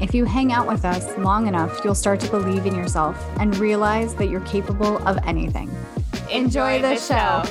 [0.00, 3.56] if you hang out with us long enough, you'll start to believe in yourself and
[3.58, 5.70] realize that you're capable of anything.
[6.30, 7.42] Enjoy, the, show.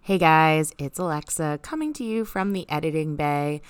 [0.00, 3.60] Hey guys, it's Alexa coming to you from the editing bay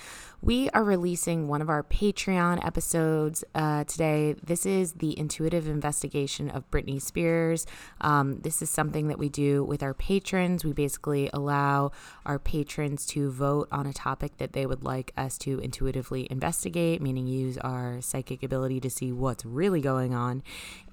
[0.40, 4.36] we are releasing one of our Patreon episodes uh, today.
[4.40, 7.66] This is the intuitive investigation of Britney Spears.
[8.00, 10.64] Um, this is something that we do with our patrons.
[10.64, 11.90] We basically allow
[12.24, 17.02] our patrons to vote on a topic that they would like us to intuitively investigate,
[17.02, 20.44] meaning use our psychic ability to see what's really going on.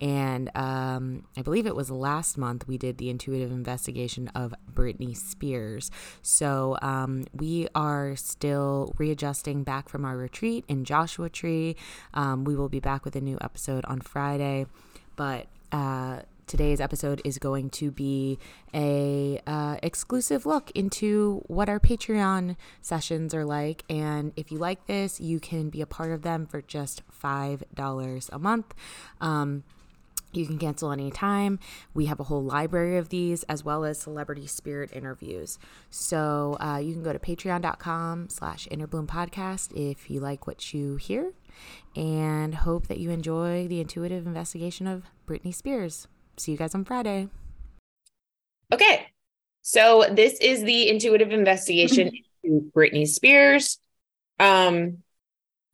[0.01, 5.15] And um, I believe it was last month we did the intuitive investigation of Britney
[5.15, 5.91] Spears.
[6.23, 11.75] So um, we are still readjusting back from our retreat in Joshua Tree.
[12.13, 14.65] Um, we will be back with a new episode on Friday,
[15.15, 18.37] but uh, today's episode is going to be
[18.73, 23.83] a uh, exclusive look into what our patreon sessions are like.
[23.89, 27.63] And if you like this you can be a part of them for just five
[27.73, 28.73] dollars a month.
[29.19, 29.63] Um,
[30.35, 31.59] you can cancel anytime.
[31.93, 35.57] We have a whole library of these as well as celebrity spirit interviews.
[35.89, 40.97] So uh, you can go to patreon.com slash innerbloom podcast if you like what you
[40.97, 41.33] hear
[41.95, 46.07] and hope that you enjoy the intuitive investigation of Britney Spears.
[46.37, 47.29] See you guys on Friday.
[48.71, 49.07] Okay.
[49.61, 52.11] So this is the intuitive investigation
[52.43, 53.79] into Britney Spears.
[54.39, 54.99] Um,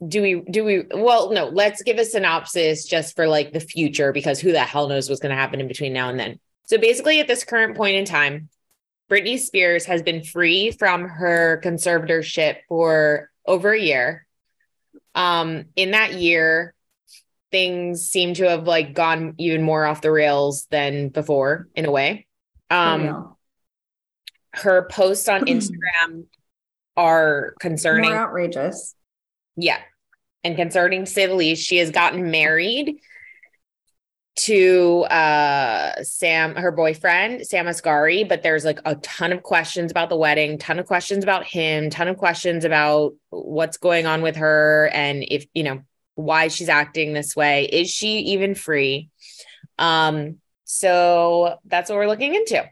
[0.08, 4.12] do we do we well no let's give a synopsis just for like the future
[4.12, 6.40] because who the hell knows what's going to happen in between now and then.
[6.64, 8.50] So basically at this current point in time
[9.10, 14.26] britney spears has been free from her conservatorship for over a year.
[15.14, 16.74] Um in that year
[17.52, 21.92] things seem to have like gone even more off the rails than before in a
[21.92, 22.26] way.
[22.72, 23.36] Um
[24.54, 26.26] her posts on instagram
[26.98, 28.10] are concerning.
[28.10, 28.96] more outrageous.
[29.56, 29.78] Yeah
[30.44, 31.66] and concerning to say the least.
[31.66, 33.00] She has gotten married
[34.38, 40.09] to uh Sam, her boyfriend, Sam Asghari, but there's like a ton of questions about
[40.09, 44.38] the wedding, ton of questions about him, ton of questions about what's going on with
[44.38, 45.81] her and if, you know,
[46.16, 47.66] why she's acting this way.
[47.66, 49.09] Is she even free?
[49.78, 52.63] Um, so that's what we're looking into.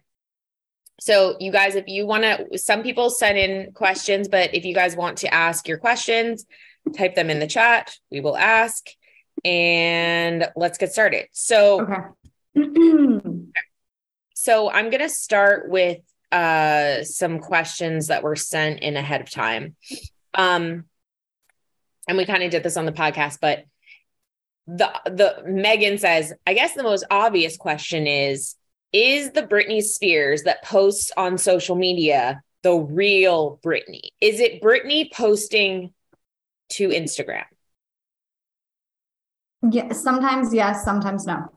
[1.02, 4.74] So, you guys, if you want to, some people send in questions, but if you
[4.74, 6.46] guys want to ask your questions,
[6.94, 7.96] type them in the chat.
[8.12, 8.88] We will ask
[9.44, 11.28] and let's get started.
[11.32, 12.02] So, okay.
[14.36, 16.00] so I'm going to start with
[16.32, 19.76] uh, some questions that were sent in ahead of time.
[20.34, 20.86] Um,
[22.08, 23.66] and we kind of did this on the podcast, but
[24.68, 28.56] the the Megan says, I guess the most obvious question is
[28.92, 34.10] is the Britney Spears that posts on social media the real Britney?
[34.22, 35.94] Is it Britney posting
[36.70, 37.46] to Instagram?
[39.70, 41.50] Yeah, sometimes yes, sometimes no.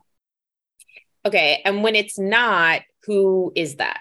[1.25, 1.61] Okay.
[1.63, 3.99] And when it's not, who is that?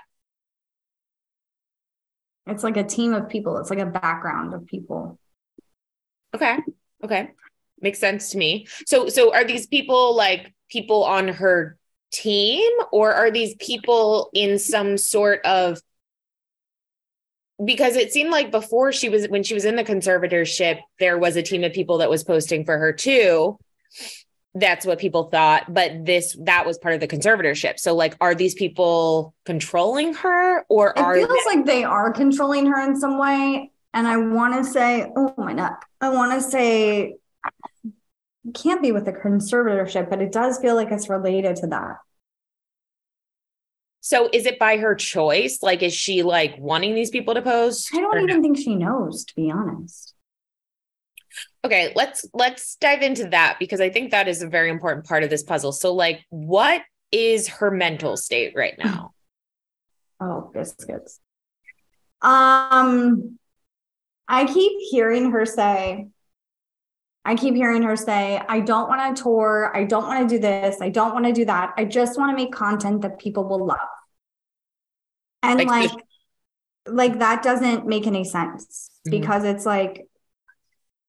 [2.46, 3.58] It's like a team of people.
[3.58, 5.18] It's like a background of people.
[6.34, 6.58] Okay.
[7.04, 7.30] Okay.
[7.80, 8.66] Makes sense to me.
[8.86, 11.76] So so are these people like people on her
[12.12, 15.80] team or are these people in some sort of
[17.64, 21.36] because it seemed like before she was when she was in the conservatorship there was
[21.36, 23.58] a team of people that was posting for her too.
[24.54, 27.78] That's what people thought but this that was part of the conservatorship.
[27.78, 32.12] So like are these people controlling her or it are feels they- like they are
[32.12, 33.70] controlling her in some way.
[33.94, 37.16] And i want to say oh my neck i want to say
[38.44, 41.96] it can't be with the conservatorship but it does feel like it's related to that
[44.04, 45.60] so is it by her choice?
[45.62, 47.88] Like, is she like wanting these people to post?
[47.94, 48.42] I don't even no?
[48.42, 50.14] think she knows, to be honest.
[51.64, 55.22] Okay, let's let's dive into that because I think that is a very important part
[55.22, 55.70] of this puzzle.
[55.70, 56.82] So, like, what
[57.12, 59.14] is her mental state right now?
[60.24, 61.18] Oh, biscuits.
[62.20, 63.40] Um,
[64.28, 66.10] I keep hearing her say,
[67.24, 69.70] I keep hearing her say, I don't want to tour.
[69.74, 70.80] I don't want to do this.
[70.80, 71.72] I don't want to do that.
[71.76, 73.78] I just want to make content that people will love.
[75.42, 76.04] And like, like,
[76.86, 79.10] like that doesn't make any sense mm-hmm.
[79.10, 80.06] because it's like,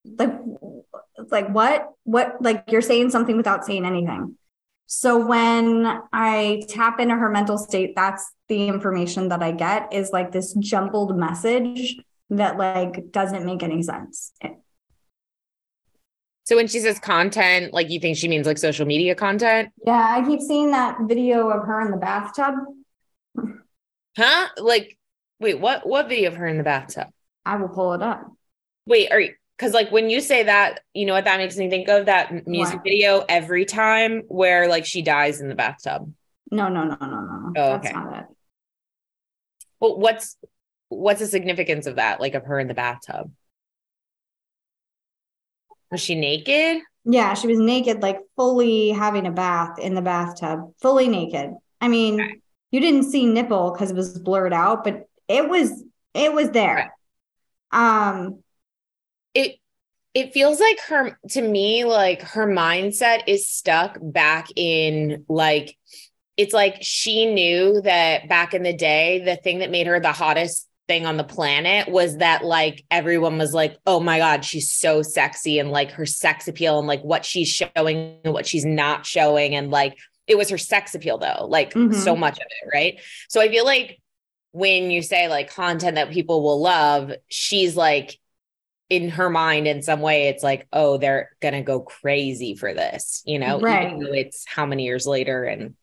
[0.05, 0.33] like,
[1.31, 4.37] like what, what, like you're saying something without saying anything.
[4.85, 10.11] So when I tap into her mental state, that's the information that I get is
[10.11, 11.95] like this jumbled message
[12.29, 14.33] that like doesn't make any sense.
[16.45, 19.69] So when she says content, like you think she means like social media content?
[19.85, 22.55] Yeah, I keep seeing that video of her in the bathtub.
[24.17, 24.47] Huh?
[24.57, 24.97] Like,
[25.39, 25.87] wait, what?
[25.87, 27.07] What video of her in the bathtub?
[27.45, 28.29] I will pull it up.
[28.85, 29.33] Wait, are you?
[29.57, 32.07] Because like when you say that, you know what that makes me think of?
[32.07, 32.83] That music what?
[32.83, 36.11] video every time where like she dies in the bathtub.
[36.51, 37.53] No, no, no, no, no.
[37.55, 37.95] Oh, That's okay.
[37.95, 38.25] not it.
[39.79, 40.37] Well, what's
[40.89, 42.19] what's the significance of that?
[42.19, 43.31] Like of her in the bathtub?
[45.93, 46.81] Was she naked?
[47.05, 51.53] Yeah, she was naked, like fully having a bath in the bathtub, fully naked.
[51.79, 52.41] I mean, okay.
[52.71, 55.83] you didn't see nipple because it was blurred out, but it was
[56.15, 56.95] it was there.
[57.71, 58.39] Um
[59.35, 59.57] it
[60.15, 65.77] it feels like her to me like her mindset is stuck back in like
[66.37, 70.11] it's like she knew that back in the day the thing that made her the
[70.11, 74.71] hottest thing on the planet was that like everyone was like, oh my God, she's
[74.71, 78.63] so sexy and like her sex appeal and like what she's showing and what she's
[78.63, 79.55] not showing.
[79.55, 79.97] And like
[80.27, 81.93] it was her sex appeal though, like mm-hmm.
[81.93, 82.69] so much of it.
[82.71, 83.01] Right.
[83.27, 83.99] So I feel like
[84.51, 88.19] when you say like content that people will love, she's like
[88.91, 93.23] in her mind in some way, it's like, oh, they're gonna go crazy for this,
[93.25, 93.87] you know, right.
[93.87, 95.73] even though it's how many years later and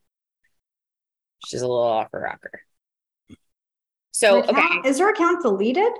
[1.45, 2.63] she's a little off her rocker.
[4.21, 4.69] So, okay.
[4.85, 5.91] Is her account deleted?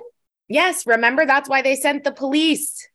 [0.47, 0.85] Yes.
[0.85, 2.87] Remember, that's why they sent the police.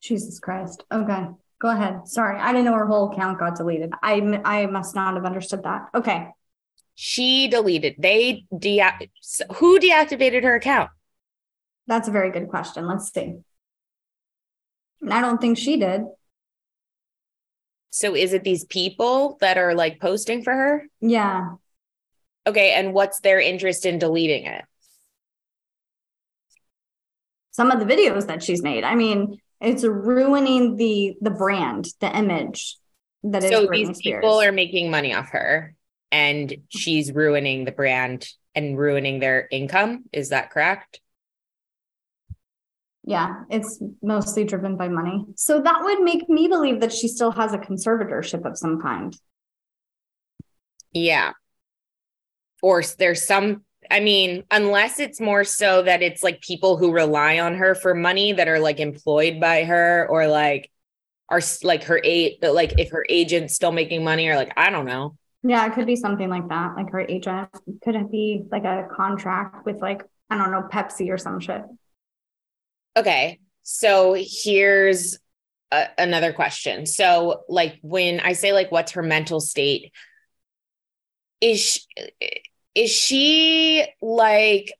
[0.00, 0.82] Jesus Christ.
[0.90, 1.26] Okay.
[1.60, 2.08] Go ahead.
[2.08, 2.38] Sorry.
[2.40, 3.92] I didn't know her whole account got deleted.
[4.02, 4.14] I,
[4.46, 5.88] I must not have understood that.
[5.94, 6.28] Okay.
[6.94, 7.96] She deleted.
[7.98, 9.10] They de-
[9.56, 10.88] who deactivated her account?
[11.86, 12.88] That's a very good question.
[12.88, 13.40] Let's see.
[15.06, 16.04] I don't think she did.
[17.90, 20.86] So is it these people that are like posting for her?
[21.02, 21.56] Yeah.
[22.46, 24.64] Okay, and what's their interest in deleting it?
[27.50, 28.84] Some of the videos that she's made.
[28.84, 32.76] I mean, it's ruining the the brand, the image
[33.24, 33.50] that is.
[33.50, 34.20] So these Spears.
[34.20, 35.74] people are making money off her,
[36.10, 40.04] and she's ruining the brand and ruining their income.
[40.12, 41.00] Is that correct?
[43.04, 45.26] Yeah, it's mostly driven by money.
[45.36, 49.16] So that would make me believe that she still has a conservatorship of some kind.
[50.92, 51.32] Yeah
[52.62, 57.40] or there's some I mean, unless it's more so that it's like people who rely
[57.40, 60.70] on her for money that are like employed by her or like
[61.28, 64.70] are like her eight, but like if her agent's still making money or like, I
[64.70, 65.16] don't know.
[65.42, 66.76] Yeah, it could be something like that.
[66.76, 67.48] Like her agent
[67.82, 71.62] could it be like a contract with like, I don't know, Pepsi or some shit.
[72.96, 73.40] Okay.
[73.62, 75.18] So here's
[75.72, 76.86] a, another question.
[76.86, 79.92] So like when I say like, what's her mental state?
[81.40, 81.80] Is she,
[82.74, 84.72] is she like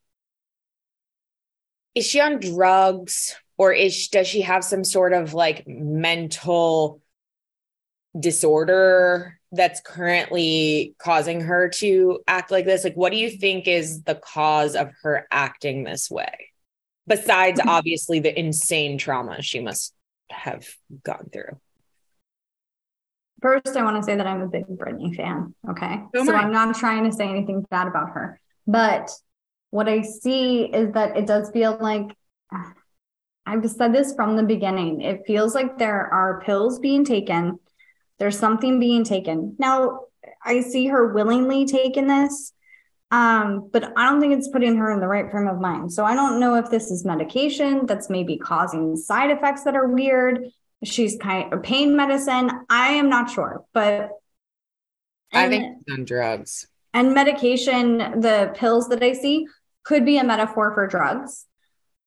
[1.94, 7.02] is she on drugs or is does she have some sort of like mental
[8.18, 12.84] disorder that's currently causing her to act like this?
[12.84, 16.48] Like what do you think is the cause of her acting this way?
[17.06, 17.68] Besides mm-hmm.
[17.68, 19.94] obviously the insane trauma she must
[20.30, 20.66] have
[21.02, 21.58] gone through
[23.42, 25.54] First, I want to say that I'm a big Britney fan.
[25.68, 26.02] Okay.
[26.14, 28.40] Oh so I'm not trying to say anything bad about her.
[28.66, 29.10] But
[29.70, 32.14] what I see is that it does feel like
[33.46, 35.00] I've said this from the beginning.
[35.00, 37.58] It feels like there are pills being taken,
[38.18, 39.56] there's something being taken.
[39.58, 40.02] Now,
[40.44, 42.52] I see her willingly taking this,
[43.10, 45.92] um, but I don't think it's putting her in the right frame of mind.
[45.92, 49.88] So I don't know if this is medication that's maybe causing side effects that are
[49.88, 50.44] weird
[50.84, 52.50] she's kind of pain medicine.
[52.68, 54.10] I am not sure, but
[55.32, 57.98] I think on drugs and medication.
[57.98, 59.46] The pills that I see
[59.84, 61.46] could be a metaphor for drugs,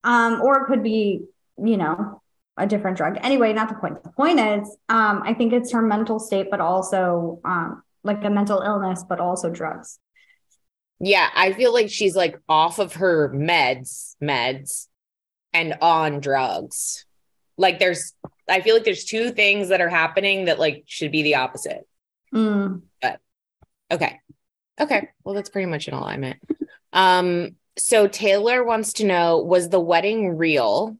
[0.03, 1.21] um, or it could be,
[1.57, 2.21] you know,
[2.57, 3.17] a different drug.
[3.21, 4.03] Anyway, not the point.
[4.03, 8.29] The point is, um, I think it's her mental state, but also um, like a
[8.29, 9.99] mental illness, but also drugs.
[10.99, 14.87] Yeah, I feel like she's like off of her meds, meds,
[15.53, 17.05] and on drugs.
[17.57, 18.13] Like there's
[18.49, 21.87] I feel like there's two things that are happening that like should be the opposite.
[22.33, 22.81] Mm.
[23.01, 23.19] But
[23.93, 24.19] Okay.
[24.79, 25.09] Okay.
[25.23, 26.39] Well, that's pretty much in alignment.
[26.91, 30.97] Um, so Taylor wants to know was the wedding real?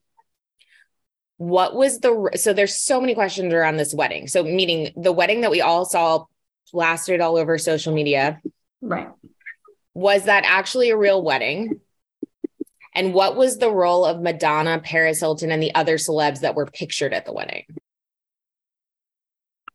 [1.38, 4.28] What was the so there's so many questions around this wedding.
[4.28, 6.26] So meaning the wedding that we all saw
[6.70, 8.40] plastered all over social media.
[8.82, 9.10] Right.
[9.96, 11.80] Was that actually a real wedding?
[12.96, 16.68] And what was the role of Madonna, Paris Hilton, and the other celebs that were
[16.68, 17.66] pictured at the wedding?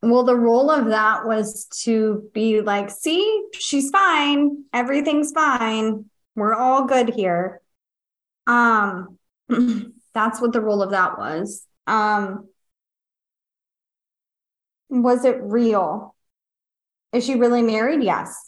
[0.01, 4.65] Well, the role of that was to be like, see, she's fine.
[4.73, 6.05] Everything's fine.
[6.37, 7.61] We're all good here.
[8.47, 9.19] Um,
[10.15, 11.67] that's what the role of that was.
[11.89, 12.49] Um,
[14.89, 16.15] was it real?
[17.13, 18.03] Is she really married?
[18.03, 18.48] Yes.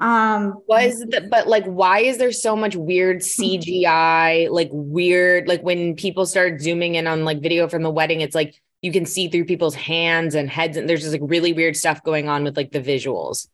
[0.00, 4.48] Um, was the, but like, why is there so much weird CGI?
[4.50, 8.34] Like weird, like when people start zooming in on like video from the wedding, it's
[8.34, 11.76] like you can see through people's hands and heads, and there's just like really weird
[11.76, 13.48] stuff going on with like the visuals.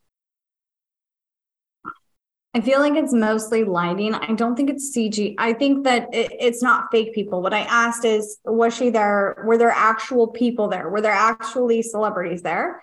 [2.54, 4.14] I feel like it's mostly lighting.
[4.14, 5.34] I don't think it's CG.
[5.36, 7.42] I think that it, it's not fake people.
[7.42, 9.42] What I asked is, was she there?
[9.44, 10.88] Were there actual people there?
[10.88, 12.82] Were there actually celebrities there?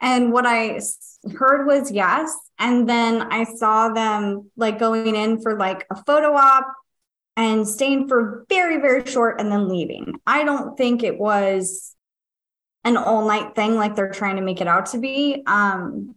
[0.00, 0.80] And what I
[1.36, 2.34] heard was yes.
[2.58, 6.66] And then I saw them like going in for like a photo op
[7.36, 10.14] and staying for very, very short and then leaving.
[10.26, 11.94] I don't think it was
[12.84, 15.42] an all night thing like they're trying to make it out to be.
[15.46, 16.14] Um,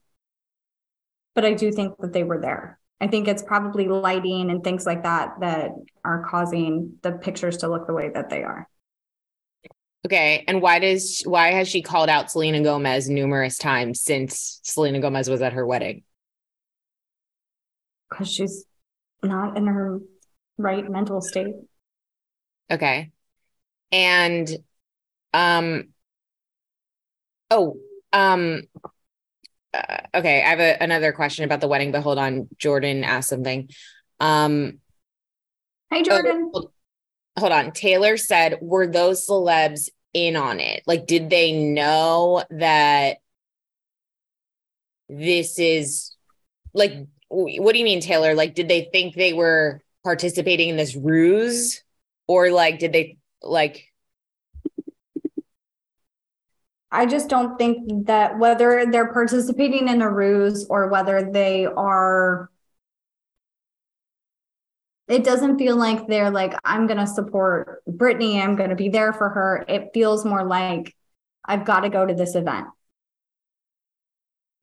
[1.33, 2.79] but I do think that they were there.
[2.99, 5.71] I think it's probably lighting and things like that that
[6.03, 8.67] are causing the pictures to look the way that they are.
[10.05, 10.43] Okay.
[10.47, 15.29] And why does why has she called out Selena Gomez numerous times since Selena Gomez
[15.29, 16.03] was at her wedding?
[18.09, 18.65] Because she's
[19.21, 19.99] not in her
[20.57, 21.55] right mental state.
[22.71, 23.11] Okay.
[23.91, 24.49] And
[25.33, 25.89] um
[27.51, 27.77] oh,
[28.13, 28.61] um
[29.73, 32.47] uh, okay, I have a, another question about the wedding, but hold on.
[32.57, 33.69] Jordan asked something.
[34.19, 34.79] Um
[35.89, 36.51] Hey Jordan.
[36.53, 36.71] Oh,
[37.37, 37.71] hold on.
[37.71, 40.83] Taylor said, were those celebs in on it?
[40.87, 43.17] Like, did they know that
[45.09, 46.15] this is
[46.73, 46.93] like,
[47.29, 48.33] what do you mean, Taylor?
[48.33, 51.83] Like, did they think they were participating in this ruse?
[52.27, 53.85] Or like, did they like,
[56.91, 62.49] I just don't think that whether they're participating in a ruse or whether they are
[65.07, 68.41] it doesn't feel like they're like i'm going to support Britney.
[68.41, 69.65] i'm going to be there for her.
[69.67, 70.95] It feels more like
[71.45, 72.67] i've got to go to this event.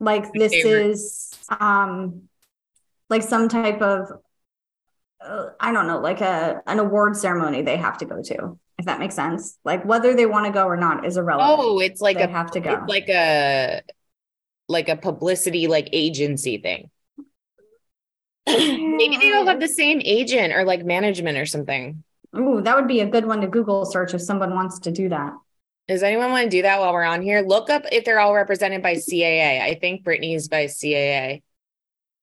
[0.01, 2.29] Like this is um
[3.09, 4.09] like some type of
[5.25, 8.87] uh, i don't know like a an award ceremony they have to go to if
[8.87, 9.57] that makes sense.
[9.65, 12.29] Like whether they want to go or not is irrelevant oh it's like they a
[12.29, 12.85] have to go.
[12.89, 13.83] like a
[14.69, 16.91] like a publicity like agency thing
[18.47, 22.03] Maybe they all have the same agent or like management or something.
[22.37, 25.09] Ooh, that would be a good one to Google search if someone wants to do
[25.09, 25.33] that.
[25.87, 27.43] Does anyone want to do that while we're on here?
[27.43, 29.61] Look up if they're all represented by CAA.
[29.61, 31.43] I think Britney's by CAA.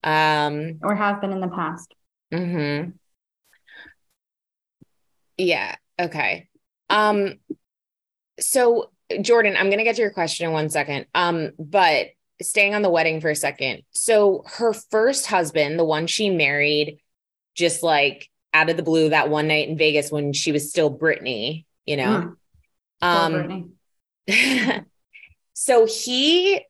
[0.04, 1.94] Um, or have been in the past.
[2.32, 2.90] Mm-hmm.
[5.38, 5.76] Yeah.
[5.98, 6.48] Okay.
[6.90, 7.34] Um,
[8.40, 11.06] so Jordan, I'm gonna get to your question in one second.
[11.14, 12.08] Um, but
[12.42, 13.82] staying on the wedding for a second.
[13.90, 16.98] So her first husband, the one she married,
[17.54, 20.94] just like out of the blue that one night in Vegas when she was still
[20.96, 22.34] Britney, you know.
[23.02, 23.72] Mm.
[24.28, 24.84] Um
[25.54, 26.64] so he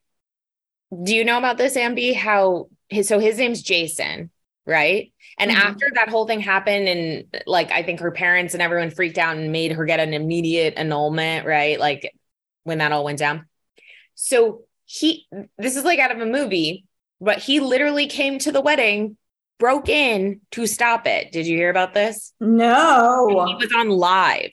[1.03, 2.15] do you know about this, Ambi?
[2.15, 4.31] How his so his name's Jason,
[4.67, 5.13] right?
[5.39, 5.61] And mm-hmm.
[5.61, 9.37] after that whole thing happened, and like I think her parents and everyone freaked out
[9.37, 11.81] and made her get an immediate annulment, right?
[11.81, 12.13] Like
[12.65, 13.47] when that all went down.
[14.15, 16.85] So he this is like out of a movie,
[17.19, 19.17] but he literally came to the wedding,
[19.59, 21.33] broke in to stop it.
[21.33, 22.35] Did you hear about this?
[22.41, 23.41] No.
[23.41, 24.51] And he was on live.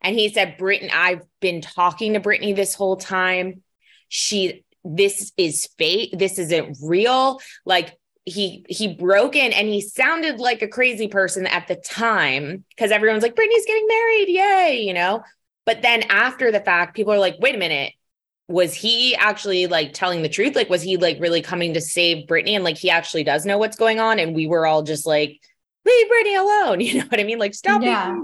[0.00, 3.62] And he said, Britney, I've been talking to Britney this whole time.
[4.08, 6.18] She this is fake.
[6.18, 7.40] This isn't real.
[7.64, 12.64] Like he he broke in and he sounded like a crazy person at the time
[12.70, 15.22] because everyone's like Britney's getting married, yay, you know.
[15.64, 17.92] But then after the fact, people are like, wait a minute,
[18.48, 20.56] was he actually like telling the truth?
[20.56, 22.52] Like, was he like really coming to save Britney?
[22.52, 24.18] and like he actually does know what's going on?
[24.18, 25.38] And we were all just like,
[25.84, 26.80] leave Britney alone.
[26.88, 27.38] You know what I mean?
[27.38, 28.16] Like, stop yeah.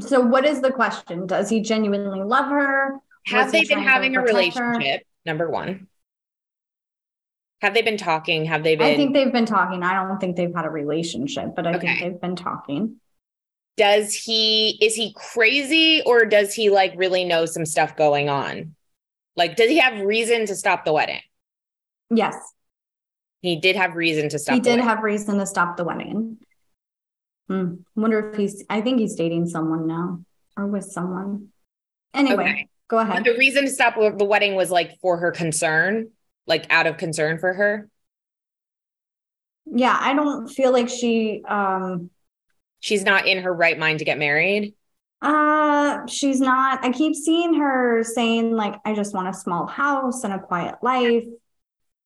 [0.00, 1.26] So, what is the question?
[1.26, 2.98] Does he genuinely love her?
[3.26, 5.00] Have they been having a relationship?
[5.00, 5.06] Her?
[5.24, 5.88] Number one.
[7.62, 8.44] Have they been talking?
[8.44, 8.86] Have they been?
[8.86, 9.82] I think they've been talking.
[9.82, 11.86] I don't think they've had a relationship, but I okay.
[11.86, 13.00] think they've been talking
[13.76, 18.74] does he is he crazy or does he like really know some stuff going on
[19.36, 21.20] Like, does he have reason to stop the wedding?
[22.10, 22.36] Yes.
[23.42, 24.54] He did have reason to stop.
[24.54, 24.84] He did wedding.
[24.84, 26.38] have reason to stop the wedding.
[27.48, 27.74] Hmm.
[27.94, 30.24] Wonder if he's, I think he's dating someone now
[30.56, 31.48] or with someone.
[32.14, 32.68] Anyway, Okay.
[32.88, 33.24] go But ahead.
[33.24, 36.10] the reason to stop the wedding was like for her concern,
[36.46, 37.88] like out of concern for her.
[39.66, 42.10] Yeah, I don't feel like she, um,
[42.80, 44.74] She's not in her right mind to get married.
[45.22, 46.84] Uh, she's not.
[46.84, 50.76] I keep seeing her saying like, I just want a small house and a quiet
[50.82, 51.24] life.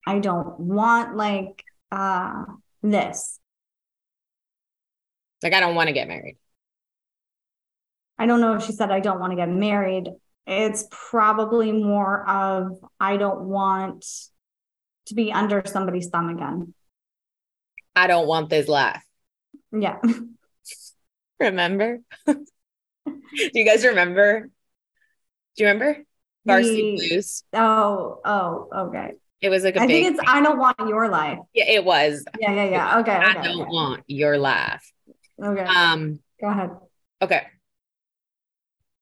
[0.07, 2.45] I don't want like uh
[2.83, 3.39] this.
[5.43, 6.37] Like, I don't want to get married.
[8.19, 10.11] I don't know if she said I don't want to get married.
[10.47, 14.05] It's probably more of I don't want
[15.07, 16.75] to be under somebody's thumb again.
[17.97, 19.03] I don't want this life.
[19.73, 19.99] Yeah.
[21.41, 22.01] Remember?
[22.27, 22.41] Do
[23.55, 24.43] you guys remember?
[25.57, 26.05] Do you remember?
[26.47, 27.45] Varsity The- Blues.
[27.55, 29.13] Oh, oh, okay.
[29.41, 30.05] It was like a I big.
[30.05, 31.39] think it's I don't want your life.
[31.55, 32.25] yeah, it was.
[32.39, 32.99] Yeah, yeah, yeah.
[33.01, 33.43] Okay, I okay.
[33.43, 33.71] don't Okay.
[33.71, 34.85] want your laugh.
[35.43, 35.63] okay.
[35.65, 36.19] Um.
[36.41, 36.71] Go ahead.
[37.23, 37.43] Okay.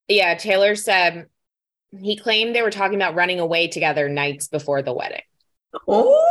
[0.06, 1.26] Yeah, Taylor said
[2.00, 5.22] he claimed they were talking about running away together nights before the wedding.
[5.88, 6.24] Oh,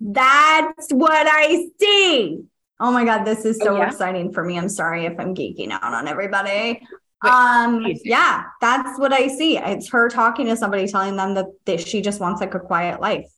[0.00, 2.44] that's what I see.
[2.82, 3.86] Oh my God, this is so Oh, yeah?
[3.86, 4.58] exciting for me.
[4.58, 6.80] I'm sorry if I'm geeking out on everybody.
[7.22, 9.56] Wait, um, yeah, that's what I see.
[9.56, 13.00] It's her talking to somebody telling them that they, she just wants like a quiet
[13.00, 13.30] life.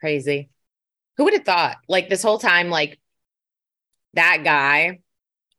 [0.00, 0.50] Crazy.
[1.16, 1.76] Who would have thought?
[1.88, 2.98] Like this whole time, like
[4.14, 4.98] that guy.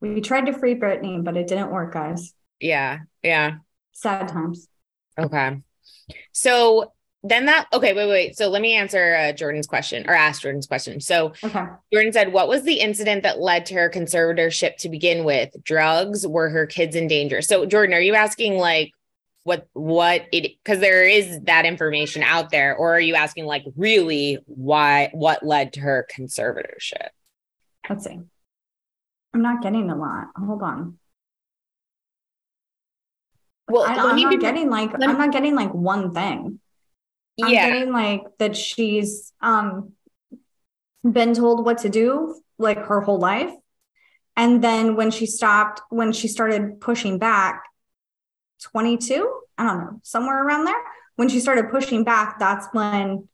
[0.02, 2.34] We tried to free Britney, but it didn't work, guys.
[2.60, 3.00] Yeah.
[3.24, 3.56] Yeah.
[3.94, 4.68] Sad times.
[5.18, 5.62] Okay.
[6.34, 6.92] So
[7.28, 8.38] then that, okay, wait, wait.
[8.38, 11.02] So let me answer uh, Jordan's question or ask Jordan's question.
[11.02, 11.66] So Okay.
[11.92, 15.52] Jordan said, What was the incident that led to her conservatorship to begin with?
[15.64, 16.28] Drugs?
[16.28, 17.42] Were her kids in danger?
[17.42, 18.92] So, Jordan, are you asking like
[19.44, 23.64] what, what it, because there is that information out there, or are you asking like
[23.76, 27.10] really why, what led to her conservatorship?
[27.90, 28.20] Let's see.
[29.34, 30.28] I'm not getting a lot.
[30.38, 30.98] Hold on.
[33.68, 36.60] Well, I, i'm not getting like me- I'm not getting like one thing.
[37.42, 37.70] I'm yeah.
[37.70, 39.94] getting like that she's um
[41.04, 43.52] been told what to do like her whole life.
[44.38, 47.64] And then when she stopped, when she started pushing back,
[48.64, 50.82] 22, I don't know, somewhere around there,
[51.16, 53.30] when she started pushing back, that's when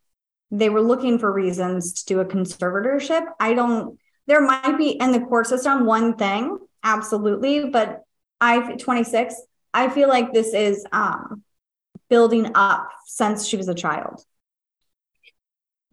[0.51, 3.25] they were looking for reasons to do a conservatorship.
[3.39, 8.03] I don't, there might be in the court system one thing, absolutely, but
[8.39, 9.35] I 26,
[9.73, 11.43] I feel like this is um
[12.11, 14.23] building up since she was a child.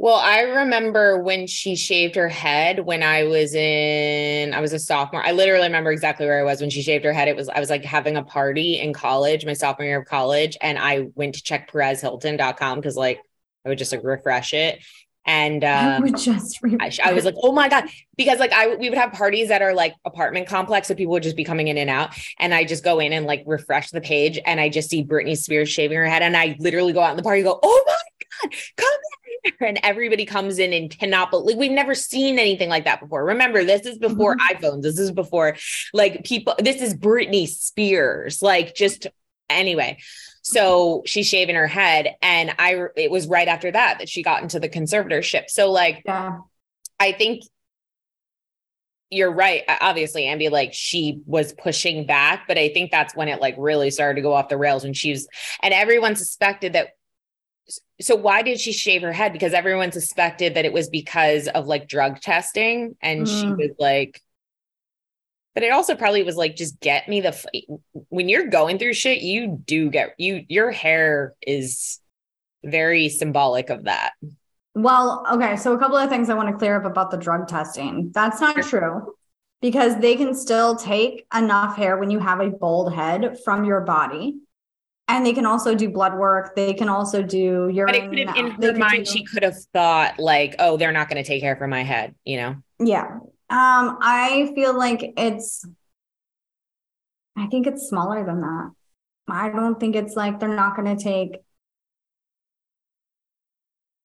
[0.01, 4.79] Well, I remember when she shaved her head when I was in, I was a
[4.79, 5.25] sophomore.
[5.25, 7.29] I literally remember exactly where I was when she shaved her head.
[7.29, 10.57] It was, I was like having a party in college, my sophomore year of college.
[10.61, 13.21] And I went to check PerezHilton.com because like
[13.65, 14.81] I would just like refresh it.
[15.29, 17.85] And I um, would just re- I, I was like, oh my God.
[18.17, 20.89] Because like I we would have parties that are like apartment complex.
[20.89, 22.15] So people would just be coming in and out.
[22.39, 25.37] And I just go in and like refresh the page and I just see Britney
[25.37, 26.23] Spears shaving her head.
[26.23, 27.95] And I literally go out in the party and go, oh my
[28.49, 28.89] God, come
[29.45, 29.69] in here.
[29.69, 33.27] And everybody comes in and cannot believe we've never seen anything like that before.
[33.27, 34.81] Remember, this is before iPhones.
[34.81, 35.57] This is before
[35.93, 38.41] like people, this is Britney Spears.
[38.41, 39.07] Like just
[39.51, 39.99] anyway.
[40.49, 42.17] So she's shaving her head.
[42.23, 45.49] And I it was right after that that she got into the conservatorship.
[45.49, 46.39] So like yeah.
[46.99, 47.45] I think
[49.11, 49.63] you're right.
[49.81, 53.91] Obviously, Ambi, like she was pushing back, but I think that's when it like really
[53.91, 55.27] started to go off the rails when she was,
[55.63, 56.89] and everyone suspected that.
[58.01, 59.33] So why did she shave her head?
[59.33, 63.57] Because everyone suspected that it was because of like drug testing, and she Mm.
[63.57, 64.23] was like.
[65.59, 67.31] But it also probably was like, just get me the.
[67.31, 67.45] f-
[68.11, 70.45] When you're going through shit, you do get you.
[70.49, 71.99] Your hair is
[72.63, 74.13] very symbolic of that.
[74.77, 75.57] Well, okay.
[75.57, 78.13] So a couple of things I want to clear up about the drug testing.
[78.15, 79.15] That's not true
[79.61, 83.81] because they can still take enough hair when you have a bald head from your
[83.81, 84.37] body.
[85.09, 86.55] And they can also do blood work.
[86.55, 87.87] They can also do urine.
[87.87, 90.93] But it could have, in her mind, do- she could have thought like, "Oh, they're
[90.93, 92.57] not going to take hair from my head," you know.
[92.79, 93.19] Yeah.
[93.51, 95.65] Um, I feel like it's
[97.37, 98.71] I think it's smaller than that.
[99.29, 101.39] I don't think it's like they're not gonna take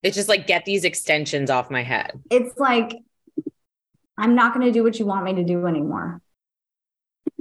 [0.02, 2.12] It's just like get these extensions off my head.
[2.30, 2.96] it's like
[4.18, 6.22] I'm not gonna do what you want me to do anymore.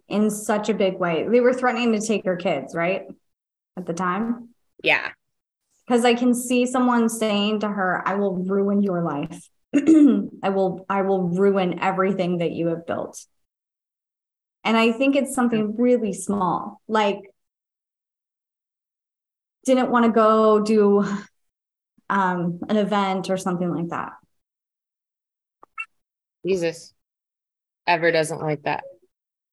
[0.09, 1.27] In such a big way.
[1.29, 3.03] They were threatening to take her kids, right?
[3.77, 4.51] At the time.
[4.83, 5.11] Yeah,
[5.87, 9.49] Because I can see someone saying to her, I will ruin your life.
[9.75, 13.25] I will I will ruin everything that you have built.
[14.65, 16.81] And I think it's something really small.
[16.89, 17.21] Like
[19.65, 21.05] didn't want to go do
[22.11, 24.13] um, an event or something like that.
[26.47, 26.93] Jesus.
[27.87, 28.85] Ever doesn't like that.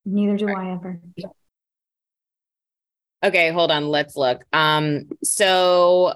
[0.05, 0.99] Neither do I ever.
[3.23, 3.87] Okay, hold on.
[3.89, 4.43] Let's look.
[4.53, 6.13] Um, so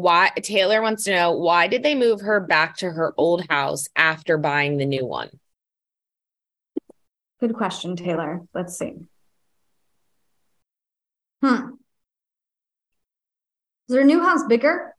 [0.00, 3.88] why Taylor wants to know why did they move her back to her old house
[3.96, 5.30] after buying the new one?
[7.40, 8.42] Good question, Taylor.
[8.54, 8.94] Let's see.
[11.42, 11.70] Hmm.
[13.88, 14.94] Is their new house bigger?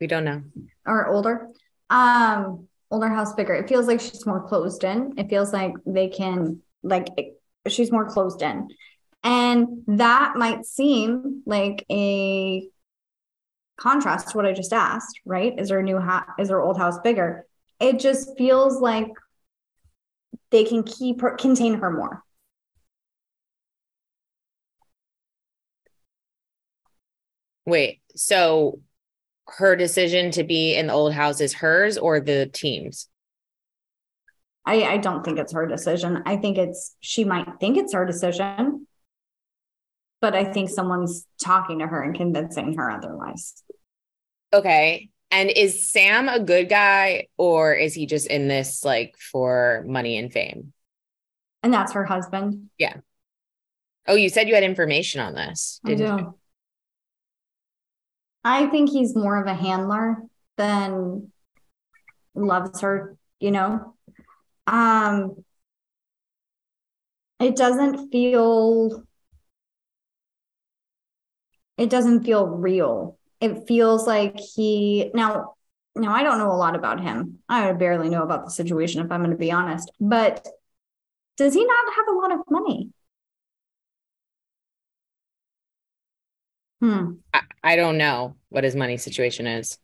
[0.00, 0.42] We don't know.
[0.86, 1.48] Or older?
[1.90, 3.54] Um, older house bigger.
[3.54, 5.14] It feels like she's more closed in.
[5.16, 7.08] It feels like they can like
[7.68, 8.68] she's more closed in.
[9.24, 12.68] And that might seem like a
[13.76, 15.58] contrast to what I just asked, right?
[15.58, 17.46] Is her new house, is her old house bigger?
[17.80, 19.08] It just feels like
[20.50, 22.22] they can keep her, contain her more.
[27.64, 28.80] Wait, so
[29.46, 33.08] her decision to be in the old house is hers or the team's?
[34.64, 36.22] I, I don't think it's her decision.
[36.24, 38.86] I think it's she might think it's her decision,
[40.22, 43.60] but I think someone's talking to her and convincing her otherwise.
[44.54, 45.10] Okay.
[45.32, 50.16] And is Sam a good guy or is he just in this like for money
[50.16, 50.72] and fame?
[51.64, 52.70] And that's her husband.
[52.78, 52.98] Yeah.
[54.06, 55.80] Oh, you said you had information on this.
[55.84, 56.04] I do.
[56.04, 56.38] You?
[58.44, 60.18] I think he's more of a handler
[60.56, 61.32] than
[62.34, 63.96] loves her, you know.
[64.68, 65.44] Um
[67.40, 69.02] it doesn't feel
[71.76, 73.18] it doesn't feel real.
[73.40, 75.54] It feels like he now
[75.94, 77.38] now I don't know a lot about him.
[77.48, 79.90] I barely know about the situation if I'm going to be honest.
[80.00, 80.46] But
[81.36, 82.90] does he not have a lot of money?
[86.80, 87.12] Hmm.
[87.32, 89.78] I, I don't know what his money situation is.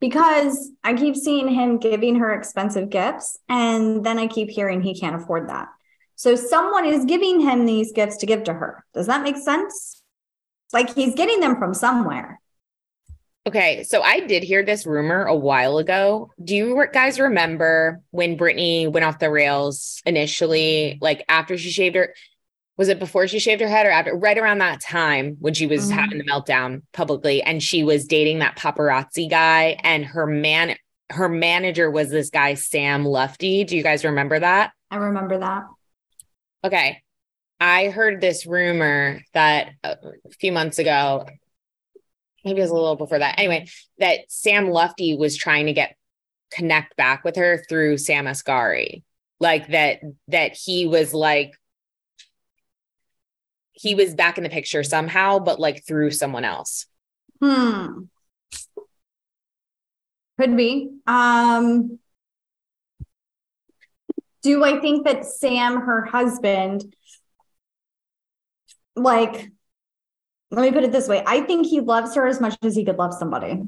[0.00, 4.98] Because I keep seeing him giving her expensive gifts, and then I keep hearing he
[4.98, 5.68] can't afford that.
[6.14, 8.84] So someone is giving him these gifts to give to her.
[8.94, 9.97] Does that make sense?
[10.72, 12.40] Like he's getting them from somewhere.
[13.46, 16.30] Okay, so I did hear this rumor a while ago.
[16.42, 20.98] Do you guys remember when Britney went off the rails initially?
[21.00, 22.14] Like after she shaved her,
[22.76, 24.14] was it before she shaved her head or after?
[24.14, 25.98] Right around that time when she was mm-hmm.
[25.98, 30.76] having the meltdown publicly, and she was dating that paparazzi guy, and her man,
[31.08, 33.66] her manager was this guy Sam Lutfi.
[33.66, 34.72] Do you guys remember that?
[34.90, 35.64] I remember that.
[36.64, 37.02] Okay,
[37.60, 39.96] I heard this rumor that a
[40.38, 41.26] few months ago,
[42.44, 43.38] maybe it was a little before that.
[43.38, 43.66] Anyway,
[43.98, 45.96] that Sam Lutfi was trying to get
[46.52, 49.02] connect back with her through Sam Asghari.
[49.40, 51.52] Like that, that he was like,
[53.72, 56.86] he was back in the picture somehow, but like through someone else.
[57.40, 58.04] Hmm.
[60.38, 60.90] Could be.
[61.06, 61.98] Um,
[64.42, 66.94] do I think that Sam, her husband,
[68.98, 69.50] like
[70.50, 72.84] let me put it this way I think he loves her as much as he
[72.84, 73.62] could love somebody.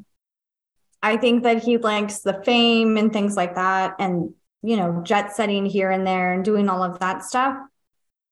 [1.02, 5.34] I think that he likes the fame and things like that, and, you know, jet
[5.34, 7.56] setting here and there and doing all of that stuff,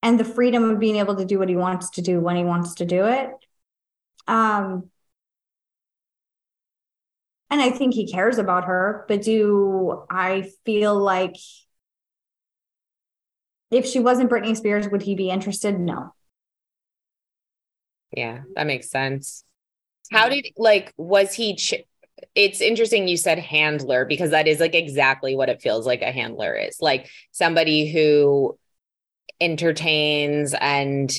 [0.03, 2.45] and the freedom of being able to do what he wants to do when he
[2.45, 3.31] wants to do it.
[4.27, 4.91] Um,
[7.51, 11.37] and I think he cares about her, but do I feel like
[13.71, 15.81] if she wasn't Britney Spears, would he be interested?
[15.81, 16.15] No.
[18.11, 19.45] Yeah, that makes sense.
[20.11, 21.85] How did like was he ch-
[22.35, 26.13] it's interesting you said handler because that is like exactly what it feels like a
[26.13, 26.79] handler is.
[26.81, 28.59] Like somebody who
[29.41, 31.13] entertains and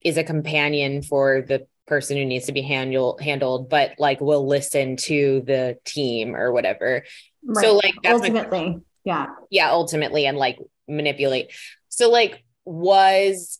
[0.00, 4.46] is a companion for the person who needs to be handle, handled but like will
[4.46, 7.04] listen to the team or whatever.
[7.44, 7.64] Right.
[7.64, 9.26] So like ultimately, my, yeah.
[9.50, 11.52] Yeah, ultimately and like manipulate.
[11.88, 13.58] So like was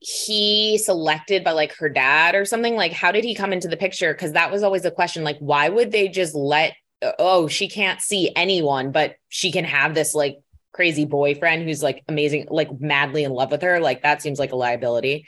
[0.00, 2.76] he selected by like her dad or something?
[2.76, 4.12] Like, how did he come into the picture?
[4.12, 5.24] Because that was always a question.
[5.24, 6.74] Like, why would they just let,
[7.18, 10.38] oh, she can't see anyone, but she can have this like
[10.72, 13.80] crazy boyfriend who's like amazing, like madly in love with her?
[13.80, 15.26] Like, that seems like a liability.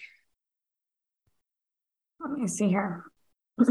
[2.20, 3.04] Let me see here.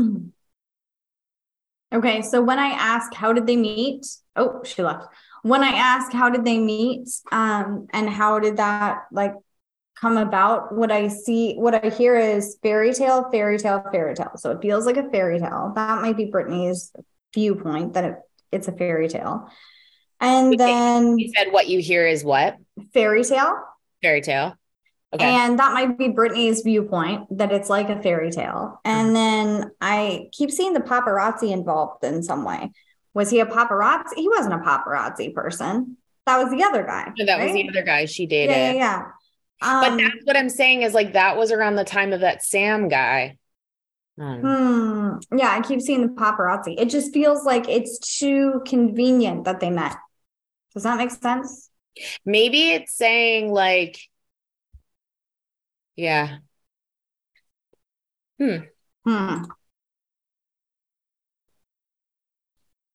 [1.93, 2.21] okay.
[2.23, 4.05] So when I ask, how did they meet?
[4.35, 5.05] Oh, she left.
[5.43, 7.07] When I ask, how did they meet?
[7.31, 9.33] Um, and how did that like
[9.99, 14.31] come about, what I see, what I hear is fairy tale, fairy tale, fairy tale.
[14.37, 15.73] So it feels like a fairy tale.
[15.75, 16.91] That might be Britney's
[17.33, 18.15] viewpoint that it,
[18.51, 19.49] it's a fairy tale.
[20.21, 22.57] And then you said what you hear is what?
[22.93, 23.61] Fairy tale.
[24.01, 24.55] Fairy tale.
[25.13, 25.25] Okay.
[25.25, 28.79] And that might be Britney's viewpoint that it's like a fairy tale.
[28.85, 29.13] And mm-hmm.
[29.13, 32.71] then I keep seeing the paparazzi involved in some way.
[33.13, 34.15] Was he a paparazzi?
[34.15, 35.97] He wasn't a paparazzi person.
[36.25, 37.11] That was the other guy.
[37.25, 37.45] That right?
[37.45, 38.55] was the other guy she dated.
[38.55, 38.77] Yeah, yeah.
[38.77, 39.05] yeah.
[39.61, 42.43] Um, but that's what I'm saying is like that was around the time of that
[42.43, 43.37] Sam guy.
[44.17, 45.17] Hmm.
[45.35, 46.75] Yeah, I keep seeing the paparazzi.
[46.77, 49.95] It just feels like it's too convenient that they met.
[50.73, 51.69] Does that make sense?
[52.25, 53.99] Maybe it's saying like
[55.95, 56.39] yeah.
[58.39, 58.63] Hmm.
[59.05, 59.43] Hmm.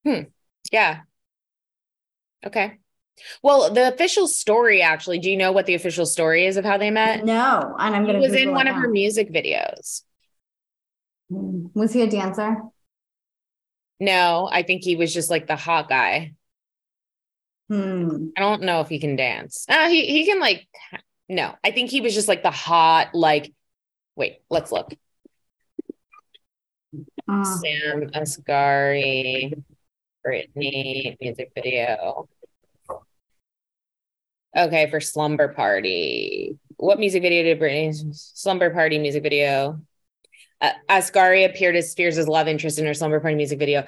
[0.05, 0.23] Hmm.
[0.73, 1.03] Yeah.
[2.45, 2.79] Okay.
[3.43, 6.79] Well, the official story actually, do you know what the official story is of how
[6.79, 7.25] they met?
[7.25, 10.03] No, and I'm going to was in one of her music videos.
[11.31, 11.67] Hmm.
[11.75, 12.57] Was he a dancer?
[14.01, 16.35] No, I think he was just like the hot guy.
[17.69, 18.29] Hmm.
[18.37, 19.65] I don't know if he can dance.
[19.69, 20.67] Uh, he he can like
[21.29, 23.53] no, I think he was just like the hot, like,
[24.15, 24.93] wait, let's look.
[27.27, 29.63] Uh, Sam Asghari,
[30.27, 32.29] Britney music video.
[34.57, 36.57] Okay, for Slumber Party.
[36.77, 38.15] What music video did Britney?
[38.15, 39.81] Slumber Party music video.
[40.61, 43.85] Uh, Asghari appeared as Spears' love interest in her Slumber Party music video.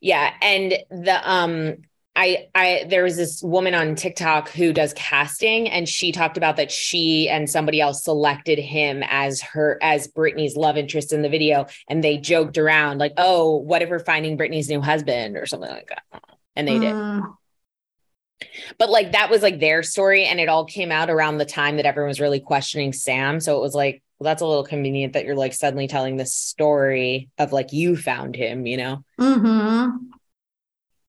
[0.00, 1.76] Yeah, and the um
[2.16, 6.56] I I there was this woman on TikTok who does casting and she talked about
[6.56, 11.28] that she and somebody else selected him as her as Britney's love interest in the
[11.28, 15.46] video and they joked around like, "Oh, what if we're finding Britney's new husband or
[15.46, 16.22] something like that?"
[16.56, 17.22] And they mm.
[17.22, 17.32] did.
[18.78, 21.76] But like that was like their story and it all came out around the time
[21.76, 25.12] that everyone was really questioning Sam, so it was like, well that's a little convenient
[25.12, 29.04] that you're like suddenly telling this story of like you found him, you know.
[29.18, 29.98] Mhm.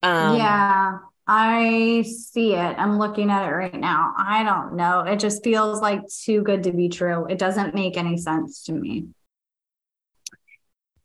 [0.02, 2.76] Um, yeah, I see it.
[2.78, 4.14] I'm looking at it right now.
[4.18, 5.02] I don't know.
[5.02, 7.26] It just feels like too good to be true.
[7.28, 9.08] It doesn't make any sense to me.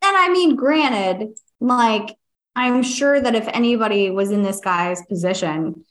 [0.03, 2.17] And I mean, granted, like,
[2.55, 5.85] I'm sure that if anybody was in this guy's position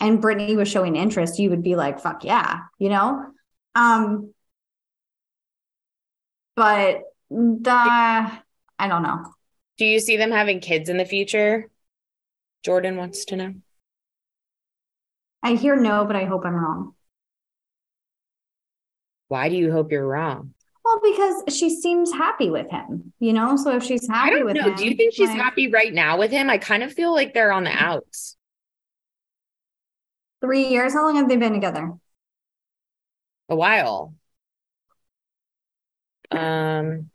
[0.00, 3.26] and Britney was showing interest, you would be like, fuck yeah, you know?
[3.74, 4.32] Um,
[6.56, 9.24] but the, I don't know.
[9.78, 11.70] Do you see them having kids in the future?
[12.64, 13.54] Jordan wants to know.
[15.42, 16.94] I hear no, but I hope I'm wrong.
[19.28, 20.54] Why do you hope you're wrong?
[20.84, 23.56] Well, because she seems happy with him, you know.
[23.56, 24.62] So if she's happy I don't with know.
[24.64, 26.50] him, do you think she's like, happy right now with him?
[26.50, 28.36] I kind of feel like they're on the outs.
[30.40, 30.92] Three years.
[30.92, 31.92] How long have they been together?
[33.48, 34.14] A while.
[36.30, 37.10] Um.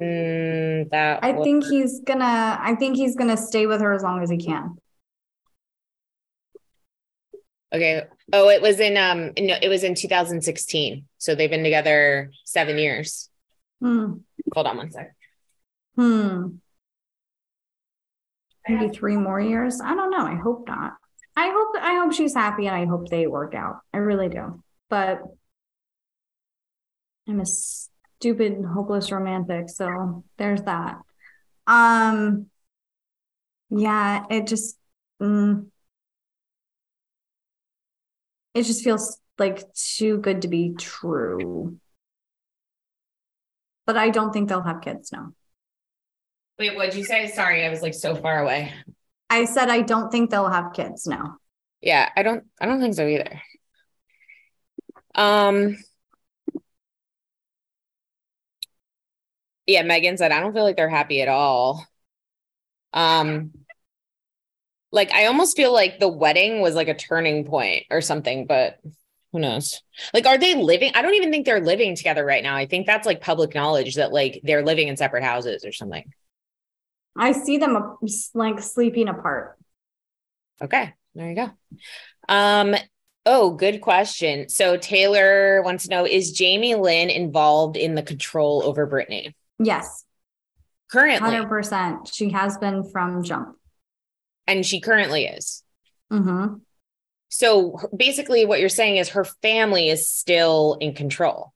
[0.00, 1.44] Mm, that I was...
[1.44, 2.58] think he's gonna.
[2.60, 4.76] I think he's gonna stay with her as long as he can.
[7.72, 8.04] Okay.
[8.32, 9.32] Oh, it was in um.
[9.38, 11.04] No, it was in 2016.
[11.18, 13.28] So they've been together seven years.
[13.80, 14.14] Hmm.
[14.54, 15.14] Hold on one sec.
[15.98, 16.58] Hmm.
[18.68, 19.80] Maybe three more years.
[19.82, 20.24] I don't know.
[20.24, 20.92] I hope not.
[21.36, 21.74] I hope.
[21.80, 23.80] I hope she's happy, and I hope they work out.
[23.92, 24.62] I really do.
[24.88, 25.22] But
[27.28, 30.96] I'm a stupid hopeless romantic so there's that
[31.68, 32.46] um
[33.70, 34.76] yeah it just
[35.22, 35.66] mm,
[38.54, 41.78] it just feels like too good to be true
[43.86, 45.32] but i don't think they'll have kids now
[46.58, 48.72] wait what'd you say sorry i was like so far away
[49.30, 51.36] i said i don't think they'll have kids now
[51.80, 53.40] yeah i don't i don't think so either
[55.14, 55.76] um
[59.68, 61.86] yeah, Megan said, I don't feel like they're happy at all.
[62.94, 63.52] Um,
[64.90, 68.78] like I almost feel like the wedding was like a turning point or something, but
[69.30, 69.82] who knows?
[70.14, 70.92] Like, are they living?
[70.94, 72.56] I don't even think they're living together right now.
[72.56, 76.10] I think that's like public knowledge that like they're living in separate houses or something.
[77.18, 77.96] I see them
[78.34, 79.58] like sleeping apart.
[80.62, 81.50] Okay, there you go.
[82.28, 82.74] Um,
[83.26, 84.48] oh, good question.
[84.48, 89.34] So Taylor wants to know: Is Jamie Lynn involved in the control over Britney?
[89.58, 90.04] Yes.
[90.90, 91.30] Currently.
[91.30, 92.12] 100%.
[92.12, 93.56] She has been from jump.
[94.46, 95.62] And she currently is.
[96.10, 96.54] Mm-hmm.
[97.28, 101.52] So basically, what you're saying is her family is still in control.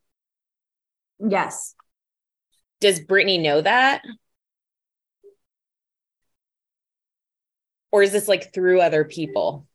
[1.19, 1.75] Yes.
[2.81, 4.03] Does Britney know that?
[7.93, 9.67] Or is this like through other people?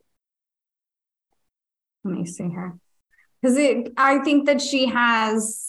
[2.04, 2.78] Let me see here.
[3.42, 3.58] Because
[3.96, 5.68] I think that she has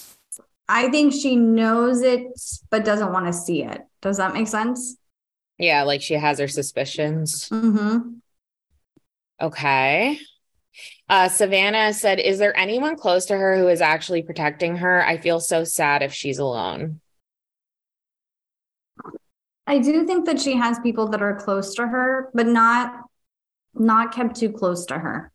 [0.68, 2.38] I think she knows it,
[2.70, 3.82] but doesn't want to see it.
[4.02, 4.96] Does that make sense?
[5.58, 7.48] Yeah, like she has her suspicions.
[7.48, 8.10] Mm-hmm.
[9.40, 10.18] Okay.
[11.08, 15.04] Uh, Savannah said, Is there anyone close to her who is actually protecting her?
[15.04, 17.00] I feel so sad if she's alone.
[19.68, 23.04] I do think that she has people that are close to her, but not
[23.74, 25.30] not kept too close to her.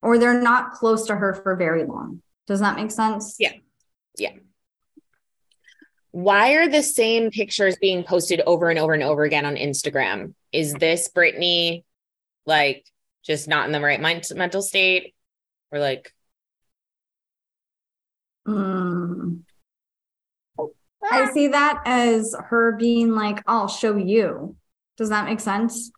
[0.00, 2.22] Or they're not close to her for very long.
[2.46, 3.34] Does that make sense?
[3.38, 3.52] Yeah.
[4.16, 4.34] Yeah.
[6.12, 10.34] Why are the same pictures being posted over and over and over again on Instagram?
[10.52, 11.82] Is this Britney
[12.46, 12.86] like
[13.24, 15.14] just not in the right mind- mental state
[15.72, 16.14] or like
[18.46, 19.42] Mm.
[21.02, 24.56] I see that as her being like, I'll show you.
[24.96, 25.90] Does that make sense?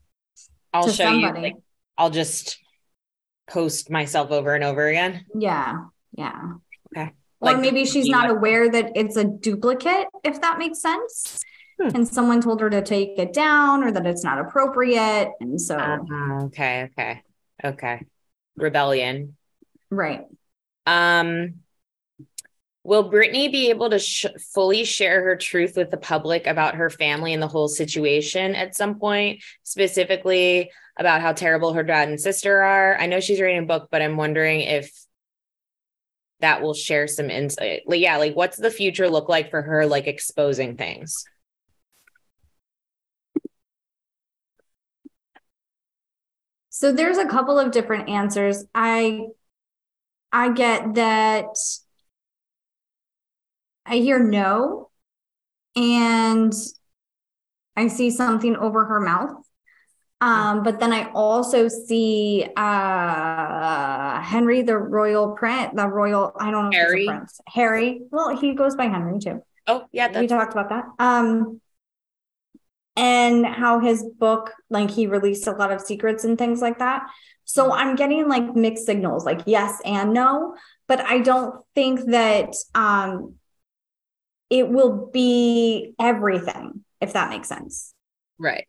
[0.73, 1.39] I'll show somebody.
[1.39, 1.57] you like
[1.99, 2.59] I'll just
[3.49, 5.25] post myself over and over again.
[5.35, 5.85] Yeah.
[6.17, 6.41] Yeah.
[6.97, 7.11] Okay.
[7.41, 11.41] Or Like, maybe she's not aware that it's a duplicate, if that makes sense.
[11.81, 11.89] Hmm.
[11.97, 15.33] And someone told her to take it down or that it's not appropriate.
[15.41, 17.23] And so, Uh, okay, okay.
[17.65, 18.03] Okay.
[18.57, 19.37] Rebellion.
[19.91, 20.25] right.
[20.87, 21.62] Um,
[22.85, 26.91] will Britney be able to sh- fully share her truth with the public about her
[26.91, 32.21] family and the whole situation at some point, specifically about how terrible her dad and
[32.21, 32.97] sister are?
[32.99, 34.93] I know she's reading a book, but I'm wondering if
[36.41, 37.83] that will share some insight.
[37.87, 41.25] Like, yeah, like what's the future look like for her, like exposing things?
[46.71, 48.65] So there's a couple of different answers.
[48.75, 49.27] I
[50.33, 51.47] I get that
[53.85, 54.91] I hear no
[55.77, 56.53] and
[57.77, 59.45] I see something over her mouth.
[60.21, 66.71] Um, but then I also see uh Henry the royal prince, the royal, I don't
[66.71, 67.07] know Harry?
[67.07, 67.41] prince.
[67.49, 68.03] Harry.
[68.11, 69.43] Well, he goes by Henry too.
[69.67, 70.85] Oh, yeah, we talked about that.
[71.01, 71.61] Um,
[72.95, 77.09] and how his book, like he released a lot of secrets and things like that.
[77.45, 80.55] So I'm getting like mixed signals, like yes and no,
[80.87, 83.35] but I don't think that um
[84.53, 87.95] it will be everything, if that makes sense.
[88.39, 88.67] right.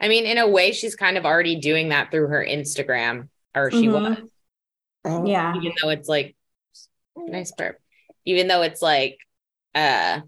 [0.00, 3.70] I mean, in a way, she's kind of already doing that through her Instagram, or
[3.70, 3.92] she Mhm.
[5.04, 5.26] was.
[5.26, 5.54] Yeah.
[5.56, 6.36] even though it's like
[7.16, 7.78] nice burp
[8.24, 9.18] even though it's like
[9.74, 10.20] uh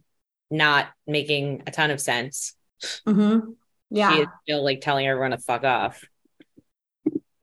[0.50, 2.54] not making a ton of sense
[3.06, 3.54] hmm she
[3.90, 4.20] Yeah.
[4.20, 6.04] is still like telling everyone to fuck off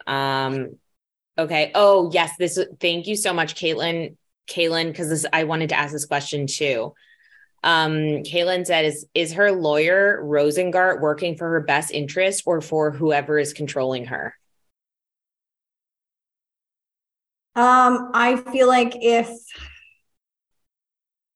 [0.07, 0.77] um
[1.37, 4.15] okay oh yes this thank you so much caitlin
[4.47, 6.93] caitlin because this i wanted to ask this question too
[7.63, 12.91] um caitlin said is is her lawyer rosengart working for her best interest or for
[12.91, 14.35] whoever is controlling her
[17.55, 19.29] Um, I feel like if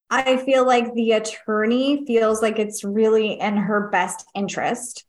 [0.10, 5.06] I feel like the attorney feels like it's really in her best interest.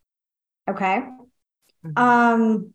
[0.69, 1.03] Okay.
[1.97, 2.75] Um,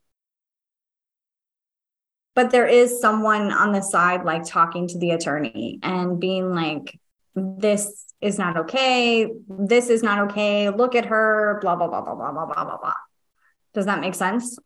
[2.35, 6.99] but there is someone on the side like talking to the attorney and being like,
[7.35, 9.29] this is not okay.
[9.47, 10.69] This is not okay.
[10.69, 12.93] Look at her, blah, blah, blah, blah, blah, blah, blah, blah, blah.
[13.73, 14.57] Does that make sense?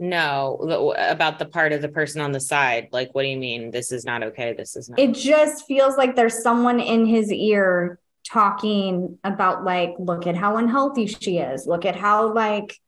[0.00, 2.88] No, about the part of the person on the side.
[2.92, 3.72] Like, what do you mean?
[3.72, 4.52] This is not okay.
[4.52, 5.00] This is not.
[5.00, 10.56] It just feels like there's someone in his ear talking about, like, look at how
[10.56, 11.66] unhealthy she is.
[11.66, 12.78] Look at how, like,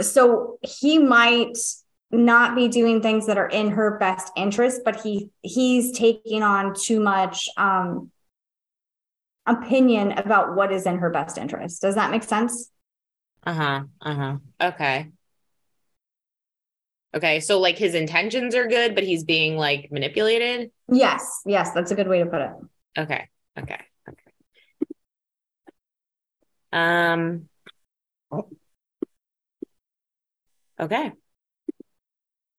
[0.00, 1.56] so he might
[2.10, 6.74] not be doing things that are in her best interest, but he he's taking on
[6.74, 8.10] too much um
[9.46, 11.82] opinion about what is in her best interest.
[11.82, 12.70] Does that make sense?
[13.44, 13.82] Uh huh.
[14.00, 14.36] Uh huh.
[14.60, 15.08] Okay.
[17.14, 17.40] Okay.
[17.40, 20.70] So, like, his intentions are good, but he's being like manipulated.
[20.90, 22.50] Yes, yes, that's a good way to put it.
[22.96, 23.28] Okay.
[23.58, 23.80] Okay.
[24.08, 24.32] Okay.
[26.72, 27.48] Um.
[30.80, 31.12] Okay.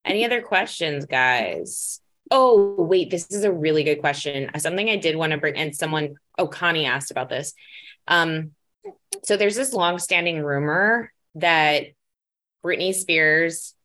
[0.06, 2.02] Any other questions, guys?
[2.32, 4.50] Oh, wait, this is a really good question.
[4.58, 7.54] Something I did want to bring, and someone, oh, Connie asked about this.
[8.08, 8.52] Um,
[9.24, 11.88] so there's this long-standing rumor that
[12.64, 13.76] Britney Spears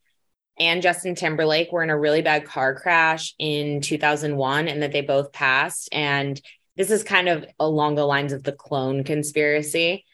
[0.57, 5.01] and Justin Timberlake were in a really bad car crash in 2001 and that they
[5.01, 5.89] both passed.
[5.91, 6.39] And
[6.75, 10.05] this is kind of along the lines of the clone conspiracy.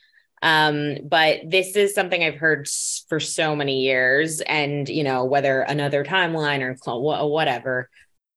[0.45, 2.69] Um, but this is something I've heard
[3.09, 4.41] for so many years.
[4.41, 7.89] And, you know, whether another timeline or whatever,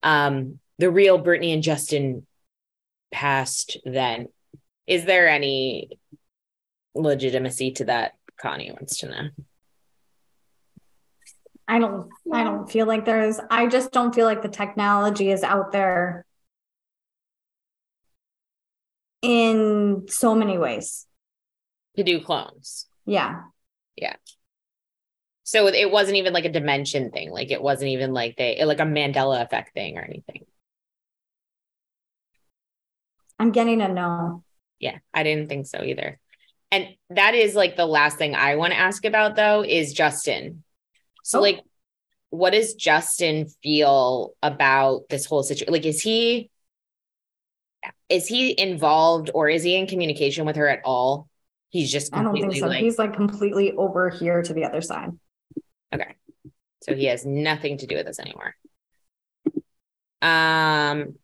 [0.03, 2.27] um, the real Britney and Justin
[3.13, 4.29] passed then.
[4.87, 5.99] Is there any
[6.95, 8.15] legitimacy to that?
[8.41, 9.29] Connie wants to know.
[11.67, 15.43] I don't I don't feel like there's I just don't feel like the technology is
[15.43, 16.25] out there
[19.21, 21.08] in so many ways.
[21.99, 22.87] To do clones.
[23.07, 23.43] Yeah.
[23.97, 24.15] Yeah.
[25.43, 27.33] So it wasn't even like a dimension thing.
[27.33, 30.45] Like it wasn't even like they like a Mandela effect thing or anything.
[33.37, 34.45] I'm getting a no.
[34.79, 36.21] Yeah, I didn't think so either.
[36.71, 40.63] And that is like the last thing I want to ask about though is Justin.
[41.25, 41.43] So oh.
[41.43, 41.65] like
[42.31, 45.73] what does Justin feel about this whole situation?
[45.73, 46.51] Like is he
[48.09, 51.28] is he involved or is he in communication with her at all?
[51.71, 52.67] He's just I don't think so.
[52.67, 55.11] Like, He's like completely over here to the other side.
[55.95, 56.15] Okay.
[56.83, 58.55] So he has nothing to do with this anymore.
[60.23, 61.15] Um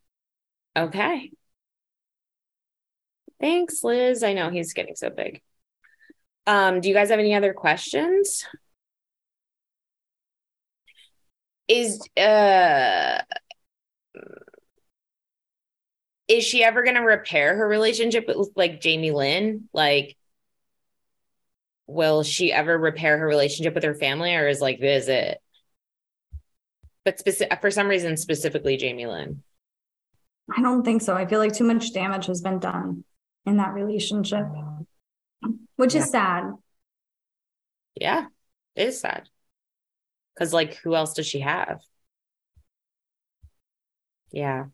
[0.77, 1.31] okay.
[3.41, 4.23] Thanks, Liz.
[4.23, 5.43] I know he's getting so big.
[6.47, 8.45] Um, do you guys have any other questions?
[11.69, 13.23] Is uh
[16.29, 19.69] is she ever going to repair her relationship with like Jamie Lynn?
[19.73, 20.17] Like
[21.87, 25.41] will she ever repair her relationship with her family or is like this it?
[27.05, 29.43] But specific for some reason specifically Jamie Lynn.
[30.57, 31.15] I don't think so.
[31.15, 33.05] I feel like too much damage has been done
[33.47, 34.47] in that relationship,
[35.77, 36.01] which yeah.
[36.01, 36.53] is sad.
[37.95, 38.27] Yeah,
[38.75, 39.29] it is sad.
[40.35, 41.81] Because, like, who else does she have?
[44.33, 44.65] Yeah,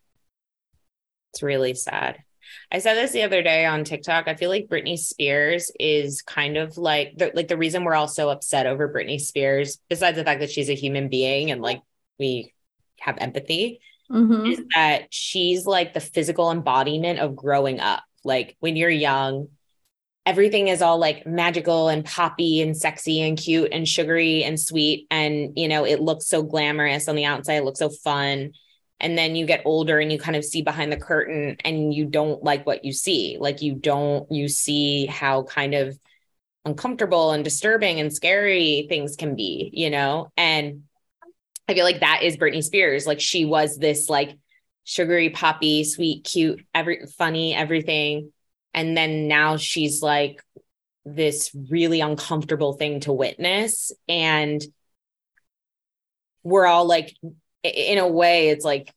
[1.33, 2.19] it's really sad.
[2.73, 4.29] I said this the other day on TikTok.
[4.29, 8.09] I feel like Britney Spears is kind of like the, like the reason we're all
[8.09, 11.83] so upset over Britney Spears, besides the fact that she's a human being and like
[12.19, 12.53] we
[13.01, 13.81] have empathy,
[14.11, 14.47] mm-hmm.
[14.47, 18.03] is that she's like the physical embodiment of growing up.
[18.25, 19.49] Like when you're young,
[20.27, 25.07] everything is all like magical and poppy and sexy and cute and sugary and sweet.
[25.11, 28.53] And, you know, it looks so glamorous on the outside, it looks so fun.
[29.01, 32.05] And then you get older and you kind of see behind the curtain and you
[32.05, 33.39] don't like what you see.
[33.41, 35.99] Like you don't, you see how kind of
[36.65, 40.31] uncomfortable and disturbing and scary things can be, you know?
[40.37, 40.83] And
[41.67, 43.07] I feel like that is Britney Spears.
[43.07, 44.37] Like she was this like
[44.85, 48.33] sugary, poppy, sweet, cute, every funny, everything.
[48.75, 50.43] And then now she's like
[51.05, 53.93] this really uncomfortable thing to witness.
[54.09, 54.61] And
[56.43, 57.15] we're all like,
[57.63, 58.93] in a way, it's like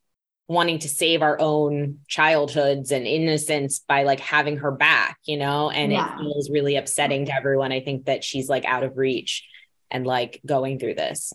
[0.47, 5.69] wanting to save our own childhoods and innocence by like having her back, you know?
[5.69, 6.13] And yeah.
[6.13, 7.71] it feels really upsetting to everyone.
[7.71, 9.47] I think that she's like out of reach
[9.89, 11.33] and like going through this.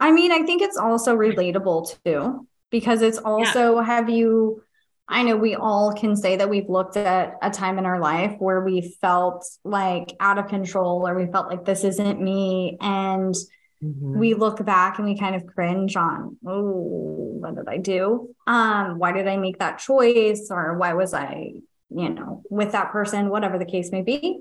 [0.00, 3.84] I mean, I think it's also relatable too because it's also yeah.
[3.84, 4.62] have you
[5.08, 8.34] I know we all can say that we've looked at a time in our life
[8.38, 13.34] where we felt like out of control or we felt like this isn't me and
[13.82, 14.18] mm-hmm.
[14.18, 18.34] we look back and we kind of cringe on oh what did I do?
[18.46, 20.48] Um why did I make that choice?
[20.50, 21.52] Or why was I
[21.90, 24.40] you know with that person whatever the case may be.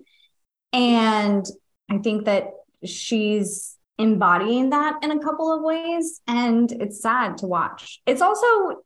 [0.73, 1.45] And
[1.89, 2.51] I think that
[2.85, 8.01] she's embodying that in a couple of ways and it's sad to watch.
[8.05, 8.81] It's also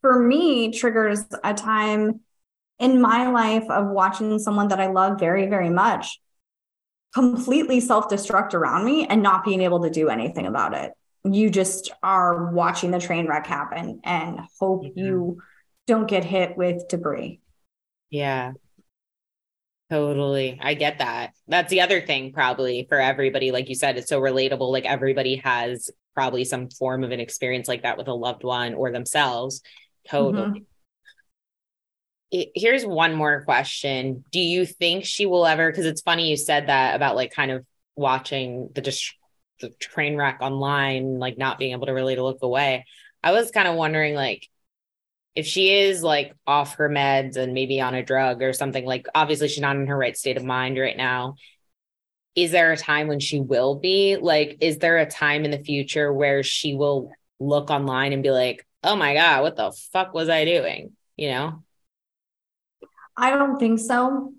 [0.00, 2.20] for me triggers a time
[2.78, 6.20] in my life of watching someone that i love very very much
[7.14, 10.92] completely self-destruct around me and not being able to do anything about it
[11.24, 14.98] you just are watching the train wreck happen and hope mm-hmm.
[14.98, 15.38] you
[15.86, 17.40] don't get hit with debris
[18.10, 18.52] yeah
[19.90, 20.58] Totally.
[20.60, 21.32] I get that.
[21.46, 23.52] That's the other thing, probably for everybody.
[23.52, 24.70] Like you said, it's so relatable.
[24.70, 28.74] Like everybody has probably some form of an experience like that with a loved one
[28.74, 29.62] or themselves.
[30.06, 30.46] Totally.
[30.46, 30.62] Mm-hmm.
[32.30, 34.24] Here's one more question.
[34.30, 35.70] Do you think she will ever?
[35.70, 37.64] Because it's funny you said that about like kind of
[37.96, 39.14] watching the, just
[39.60, 42.84] the train wreck online, like not being able to really to look away.
[43.22, 44.46] I was kind of wondering, like,
[45.38, 49.06] if she is like off her meds and maybe on a drug or something like
[49.14, 51.36] obviously she's not in her right state of mind right now
[52.34, 55.62] is there a time when she will be like is there a time in the
[55.62, 60.12] future where she will look online and be like oh my god what the fuck
[60.12, 61.62] was i doing you know
[63.18, 64.32] i don't think so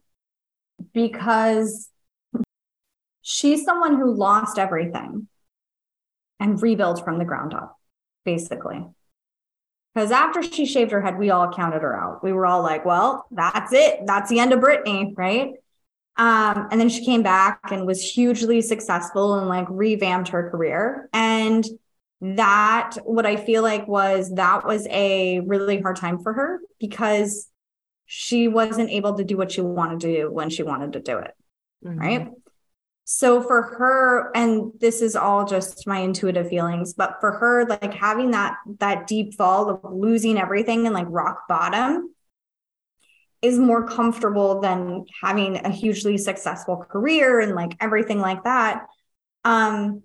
[0.94, 1.90] because
[3.22, 5.28] she's someone who lost everything
[6.40, 7.78] and rebuilt from the ground up
[8.26, 8.86] basically
[9.94, 12.24] because after she shaved her head, we all counted her out.
[12.24, 14.06] We were all like, well, that's it.
[14.06, 15.54] That's the end of Britney, right?
[16.16, 21.10] Um, and then she came back and was hugely successful and like revamped her career.
[21.12, 21.66] And
[22.22, 27.48] that, what I feel like was that was a really hard time for her because
[28.12, 31.20] she wasn't able to do what she wanted to do when she wanted to do
[31.20, 31.32] it.
[31.86, 32.00] Mm-hmm.
[32.00, 32.28] Right.
[33.04, 37.94] So for her, and this is all just my intuitive feelings, but for her, like
[37.94, 42.16] having that that deep fall of losing everything and like rock bottom,
[43.44, 48.88] is more comfortable than having a hugely successful career and like everything like that.
[49.46, 50.02] Um,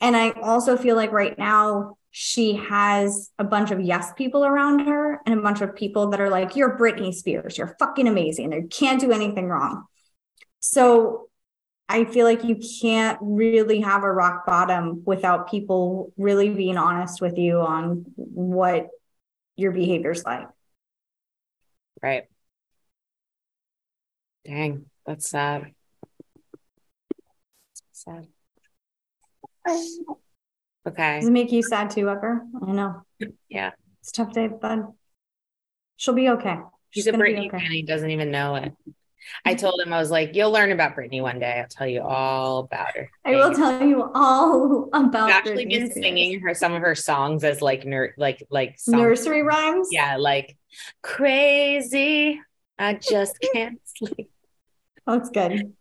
[0.00, 4.86] and I also feel like right now she has a bunch of yes people around
[4.86, 8.52] her and a bunch of people that are like, you're Britney Spears, you're fucking amazing,
[8.52, 9.86] you can't do anything wrong.
[10.60, 11.28] So
[11.88, 17.20] I feel like you can't really have a rock bottom without people really being honest
[17.20, 18.90] with you on what
[19.56, 20.46] your behavior's like.
[22.00, 22.28] Right.
[24.44, 25.74] Dang, that's sad.
[27.90, 28.28] Sad.
[29.68, 30.16] Um,
[30.86, 31.20] Okay.
[31.20, 32.42] Does it make you sad too, Ever?
[32.66, 33.02] I know.
[33.48, 33.72] Yeah.
[34.00, 34.92] It's tough day, bud.
[35.96, 36.58] She'll be okay.
[36.90, 37.58] She's, She's a Britney okay.
[37.58, 37.70] fan.
[37.70, 38.72] He doesn't even know it.
[39.44, 41.60] I told him I was like, "You'll learn about Britney one day.
[41.60, 45.30] I'll tell you all about her." I will tell you all about.
[45.30, 48.78] I've actually Britney been singing her some of her songs as like ner- like like
[48.78, 48.98] songs.
[48.98, 49.88] nursery rhymes.
[49.90, 50.56] Yeah, like
[51.02, 52.40] crazy.
[52.78, 54.30] I just can't sleep.
[55.06, 55.72] That's good.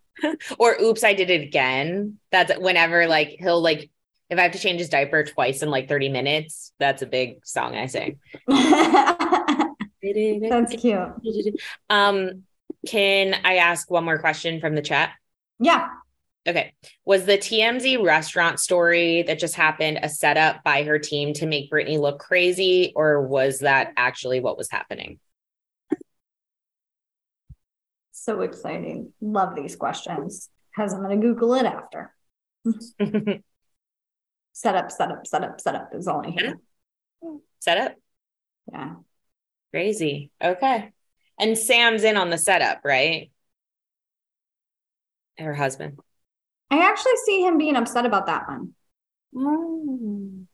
[0.60, 2.20] or oops, I did it again.
[2.32, 3.90] That's whenever like he'll like
[4.34, 7.46] if I have to change his diaper twice in like 30 minutes, that's a big
[7.46, 8.20] song I sing.
[8.48, 11.62] that's cute.
[11.90, 12.44] Um
[12.88, 15.12] can I ask one more question from the chat?
[15.60, 15.88] Yeah.
[16.46, 16.74] Okay.
[17.06, 21.72] Was the TMZ restaurant story that just happened a setup by her team to make
[21.72, 25.20] Britney look crazy, or was that actually what was happening?
[28.12, 29.14] So exciting.
[29.22, 32.14] Love these questions because I'm going to Google it after.
[34.54, 36.60] setup, setup, setup, setup is all I hear.
[37.60, 37.96] Setup?
[38.72, 38.96] Yeah.
[39.72, 40.32] Crazy.
[40.42, 40.92] Okay.
[41.40, 43.32] And Sam's in on the setup, right?
[45.38, 46.00] Her husband.
[46.70, 48.74] I actually see him being upset about that one.
[49.36, 50.46] Oh.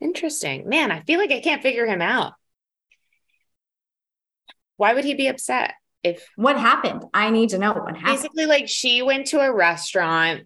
[0.00, 0.68] Interesting.
[0.68, 2.32] Man, I feel like I can't figure him out.
[4.76, 5.74] Why would he be upset?
[6.02, 7.04] If what happened?
[7.14, 8.16] I need to know what happened.
[8.16, 10.44] Basically, like she went to a restaurant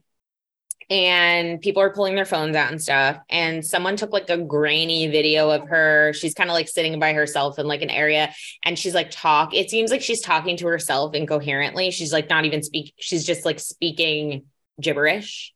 [0.91, 3.19] and people are pulling their phones out and stuff.
[3.29, 6.13] And someone took like a grainy video of her.
[6.15, 8.33] She's kind of like sitting by herself in like an area
[8.65, 9.55] and she's like talk.
[9.55, 11.91] It seems like she's talking to herself incoherently.
[11.91, 12.95] She's like not even speak.
[12.99, 14.47] She's just like speaking
[14.81, 15.53] gibberish.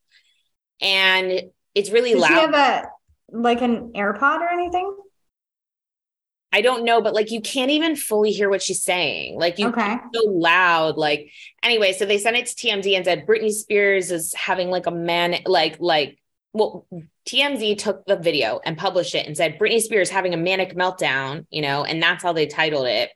[0.80, 1.42] And
[1.74, 2.28] it's really Does loud.
[2.28, 2.88] She have a
[3.32, 4.94] like an AirPod or anything?
[6.52, 9.38] I don't know, but like you can't even fully hear what she's saying.
[9.38, 9.96] Like you okay.
[10.14, 10.98] so loud.
[10.98, 11.30] Like
[11.62, 14.90] anyway, so they sent it to TMZ and said Britney Spears is having like a
[14.90, 16.18] man like like
[16.52, 16.86] well
[17.26, 21.46] TMZ took the video and published it and said Britney Spears having a manic meltdown,
[21.50, 23.10] you know, and that's how they titled it.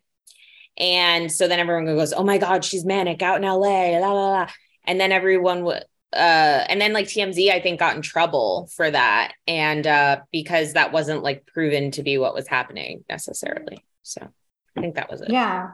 [0.78, 4.30] And so then everyone goes, "Oh my God, she's manic out in LA." La la
[4.30, 4.48] la.
[4.84, 8.90] And then everyone would uh and then like TMZ I think got in trouble for
[8.90, 13.84] that and uh because that wasn't like proven to be what was happening necessarily.
[14.02, 14.28] So
[14.76, 15.30] I think that was it.
[15.30, 15.70] Yeah.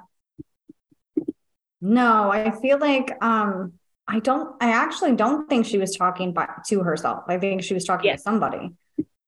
[1.81, 3.75] No, I feel like um
[4.09, 7.25] I don't I actually don't think she was talking by, to herself.
[7.29, 8.17] I think she was talking yeah.
[8.17, 8.73] to somebody.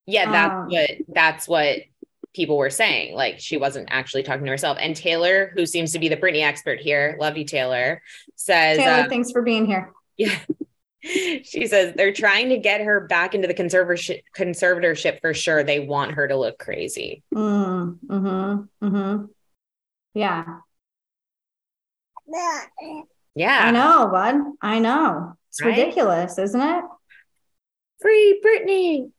[0.07, 1.79] Yeah, that's um, what that's what
[2.33, 3.15] people were saying.
[3.15, 4.77] Like she wasn't actually talking to herself.
[4.81, 8.01] And Taylor, who seems to be the Britney expert here, love you, Taylor,
[8.35, 9.91] says Taylor, um, thanks for being here.
[10.17, 10.39] Yeah
[11.05, 15.63] she says they're trying to get her back into the conservatorship conservatorship for sure.
[15.63, 17.23] They want her to look crazy.
[17.33, 19.25] Mm, mm-hmm, mm-hmm.
[20.13, 20.45] Yeah.
[23.35, 23.59] Yeah.
[23.65, 24.35] I know, bud.
[24.61, 25.33] I know.
[25.49, 25.77] It's right?
[25.77, 26.83] ridiculous, isn't it?
[28.01, 29.11] Free Britney.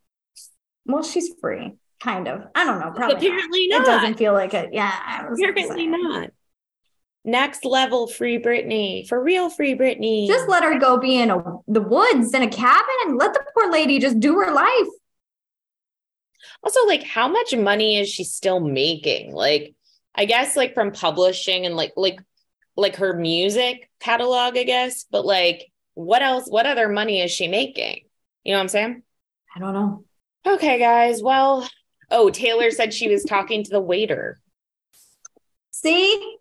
[0.87, 2.45] Well, she's free, kind of.
[2.55, 2.93] I don't know.
[2.93, 3.79] Probably apparently not.
[3.79, 3.83] not.
[3.83, 4.71] It doesn't feel like it.
[4.73, 5.27] Yeah.
[5.33, 6.31] Apparently not
[7.27, 10.27] next level free Britney, for real free Britney.
[10.27, 13.45] Just let her go be in a, the woods in a cabin and let the
[13.55, 14.89] poor lady just do her life.
[16.63, 19.33] Also, like, how much money is she still making?
[19.33, 19.75] Like,
[20.15, 22.19] I guess like from publishing and like like
[22.77, 27.49] like her music catalog, I guess, but like what else, what other money is she
[27.49, 28.03] making?
[28.45, 29.03] You know what I'm saying?
[29.55, 30.05] I don't know.
[30.47, 31.23] Okay, guys.
[31.23, 31.67] Well,
[32.11, 34.39] oh, Taylor said she was talking to the waiter.
[35.71, 36.39] See,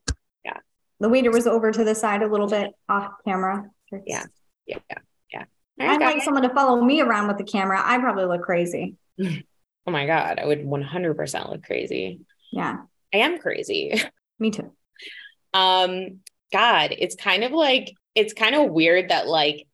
[1.00, 3.70] the waiter was over to the side a little bit off camera.
[4.06, 4.24] Yeah.
[4.66, 4.78] Yeah.
[4.90, 5.46] Yeah.
[5.78, 5.92] Yeah.
[5.92, 7.82] I'd like someone to follow me around with the camera.
[7.84, 8.96] I probably look crazy.
[9.88, 10.40] Oh my God.
[10.40, 12.22] I would 100% look crazy.
[12.52, 12.78] Yeah.
[13.14, 13.94] I am crazy.
[14.40, 14.72] Me too.
[15.54, 16.22] Um,
[16.52, 19.68] God, it's kind of like, it's kind of weird that, like,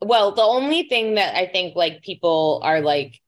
[0.00, 3.18] well, the only thing that I think like people are like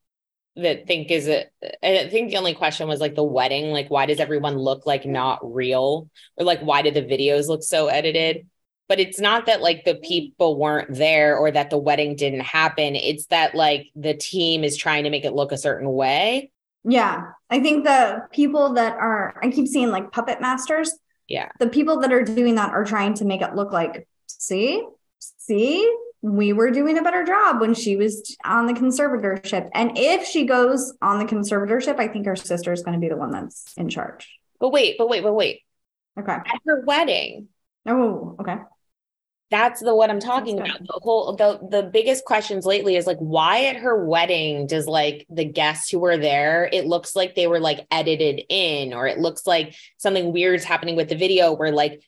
[0.63, 1.53] that think is it
[1.83, 5.07] i think the only question was like the wedding like why does everyone look like
[5.07, 8.47] not real or like why did the videos look so edited
[8.89, 12.97] but it's not that like the people weren't there or that the wedding didn't happen
[12.97, 16.51] it's that like the team is trying to make it look a certain way
[16.85, 17.33] Yeah.
[17.51, 20.91] I think the people that are, I keep seeing like puppet masters.
[21.29, 21.51] Yeah.
[21.59, 24.83] The people that are doing that are trying to make it look like, see,
[25.19, 29.69] see, we were doing a better job when she was on the conservatorship.
[29.75, 33.09] And if she goes on the conservatorship, I think her sister is going to be
[33.09, 34.29] the one that's in charge.
[34.61, 35.63] But wait, but wait, but wait.
[36.19, 36.33] Okay.
[36.33, 37.49] At her wedding,
[37.87, 38.57] Oh, okay.
[39.51, 40.87] that's the what I'm talking That's about.
[40.87, 45.25] The whole the the biggest questions lately is like why at her wedding does like
[45.31, 49.19] the guests who were there, it looks like they were like edited in, or it
[49.19, 52.03] looks like something weird's happening with the video where like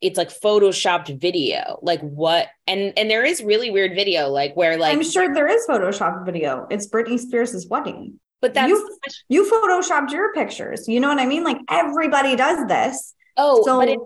[0.00, 1.78] it's like photoshopped video.
[1.82, 5.48] Like what and and there is really weird video, like where like I'm sure there
[5.48, 6.66] is Photoshop video.
[6.70, 8.20] It's Britney Spears' wedding.
[8.40, 8.90] but that's you-
[9.28, 10.86] You photoshopped your pictures.
[10.88, 11.44] You know what I mean?
[11.44, 13.14] Like everybody does this.
[13.36, 13.98] oh so but it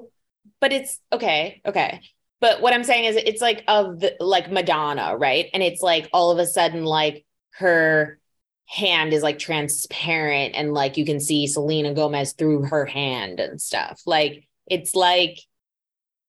[0.61, 2.01] but it's okay okay
[2.41, 6.09] but what i'm saying is it's like of the like madonna right and it's like
[6.13, 8.19] all of a sudden like her
[8.67, 13.61] hand is like transparent and like you can see selena gomez through her hand and
[13.61, 15.39] stuff like it's like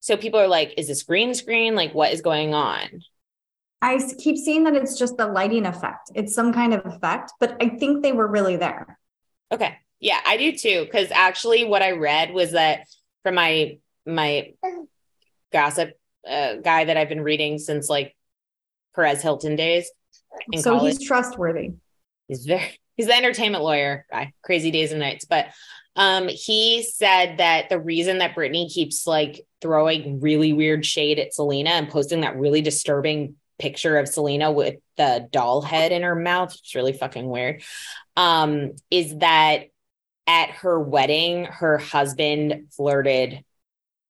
[0.02, 3.02] so people are like is this green screen like what is going on
[3.82, 6.12] I keep seeing that it's just the lighting effect.
[6.14, 8.96] It's some kind of effect, but I think they were really there.
[9.50, 9.76] Okay.
[9.98, 10.84] Yeah, I do too.
[10.84, 12.86] Because actually, what I read was that
[13.24, 14.54] from my my
[15.52, 15.98] gossip
[16.28, 18.16] uh, guy that I've been reading since like
[18.94, 19.90] Perez Hilton days
[20.52, 20.98] in so college.
[20.98, 21.72] he's trustworthy.
[22.28, 25.24] He's very he's the entertainment lawyer guy, crazy days and nights.
[25.24, 25.46] But
[25.96, 31.34] um, he said that the reason that Britney keeps like throwing really weird shade at
[31.34, 36.14] Selena and posting that really disturbing picture of Selena with the doll head in her
[36.14, 37.62] mouth, it's really fucking weird.
[38.16, 39.66] Um, is that
[40.26, 43.44] at her wedding, her husband flirted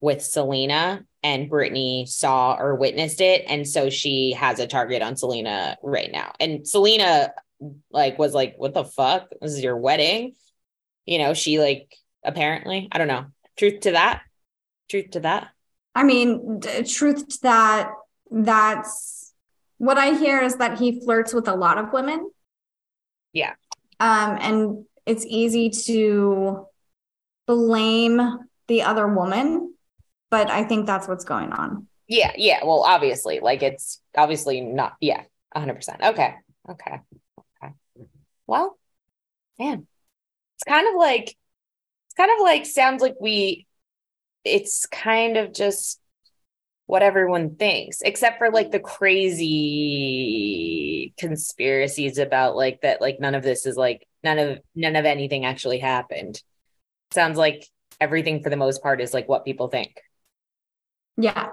[0.00, 3.44] with Selena and Britney saw or witnessed it.
[3.48, 6.32] And so she has a target on Selena right now.
[6.40, 7.32] And Selena
[7.90, 9.30] like was like, what the fuck?
[9.40, 10.34] This is your wedding.
[11.07, 11.94] You know, she like
[12.24, 13.26] apparently, I don't know.
[13.57, 14.22] Truth to that.
[14.88, 15.48] Truth to that.
[15.94, 17.90] I mean, d- truth to that,
[18.30, 19.32] that's
[19.78, 22.30] what I hear is that he flirts with a lot of women.
[23.32, 23.55] Yeah.
[24.00, 26.66] Um, and it's easy to
[27.46, 28.20] blame
[28.68, 29.74] the other woman,
[30.30, 31.88] but I think that's what's going on.
[32.09, 32.64] Yeah, yeah.
[32.64, 35.22] Well, obviously, like it's obviously not, yeah,
[35.57, 36.11] 100%.
[36.11, 36.34] Okay.
[36.70, 37.00] Okay.
[37.62, 37.72] Okay.
[38.46, 38.78] Well,
[39.59, 39.86] man,
[40.62, 43.66] it's kind of like, it's kind of like, sounds like we,
[44.44, 46.00] it's kind of just
[46.86, 49.42] what everyone thinks, except for like the crazy
[51.18, 55.44] conspiracies about like that, like none of this is like, none of, none of anything
[55.44, 56.40] actually happened.
[57.12, 57.66] Sounds like
[58.00, 60.00] everything for the most part is like what people think.
[61.16, 61.48] Yeah.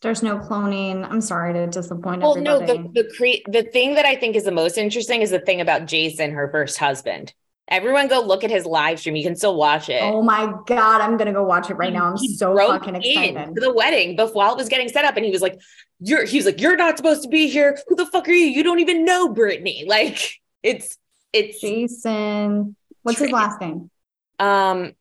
[0.00, 1.04] There's no cloning.
[1.08, 2.44] I'm sorry to disappoint everybody.
[2.48, 5.30] Well, no, the the cre- the thing that I think is the most interesting is
[5.30, 7.34] the thing about Jason, her first husband.
[7.70, 9.14] Everyone go look at his live stream.
[9.14, 10.00] You can still watch it.
[10.02, 12.06] oh my God, I'm gonna go watch it right now.
[12.06, 13.54] I'm He so fucking excited.
[13.54, 15.60] the wedding before while it was getting set up, and he was like,
[16.00, 17.78] "You're," he was like, "You're not supposed to be here.
[17.88, 18.46] Who the fuck are you?
[18.46, 20.96] You don't even know Britney." Like, it's
[21.32, 23.90] it's Jason, what's his last name?
[24.38, 24.92] um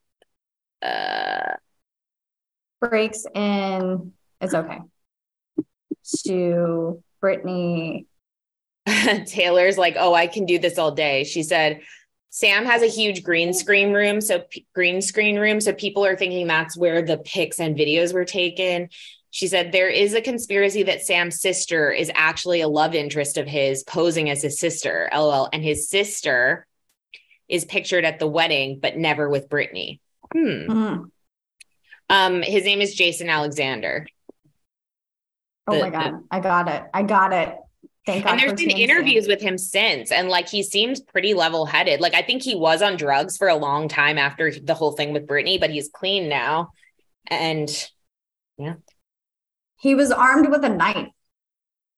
[0.82, 1.54] uh
[2.82, 4.12] Breaks in.
[4.42, 4.80] It's okay.
[6.26, 8.06] To Britney.
[9.26, 11.24] Taylor's like, oh, I can do this all day.
[11.24, 11.82] She said,
[12.30, 14.22] Sam has a huge green screen room.
[14.22, 15.60] So, p- green screen room.
[15.62, 18.90] So, people are thinking that's where the pics and videos were taken.
[19.32, 23.46] She said, there is a conspiracy that Sam's sister is actually a love interest of
[23.48, 25.10] his posing as his sister.
[25.14, 25.50] LOL.
[25.52, 26.66] And his sister
[27.48, 30.00] is pictured at the wedding, but never with Britney.
[30.34, 30.40] Hmm.
[30.70, 31.12] Mm.
[32.10, 34.08] Um, his name is Jason Alexander.
[35.68, 36.14] Oh The- my God.
[36.32, 36.84] I got it.
[36.94, 37.56] I got it.
[38.08, 38.32] Thank God.
[38.32, 42.22] and there's been interviews with him since and like he seems pretty level-headed like i
[42.24, 45.60] think he was on drugs for a long time after the whole thing with Britney,
[45.60, 46.70] but he's clean now
[47.28, 47.70] and
[48.58, 48.76] yeah,
[49.80, 51.10] He was armed with a knife.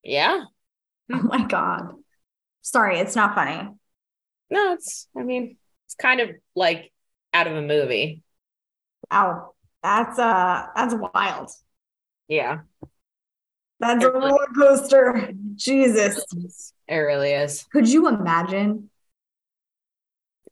[0.03, 0.43] yeah
[1.13, 1.93] Oh my God.
[2.61, 3.69] Sorry, it's not funny.
[4.49, 5.55] no it's i mean
[5.85, 6.91] it's kind of like
[7.33, 8.23] out of a movie
[9.13, 9.53] Ow.
[9.83, 11.51] That's uh that's wild.
[12.27, 12.61] yeah
[13.79, 15.31] That's a roller coaster.
[15.55, 16.23] Jesus.
[16.87, 18.89] it really is Could you imagine?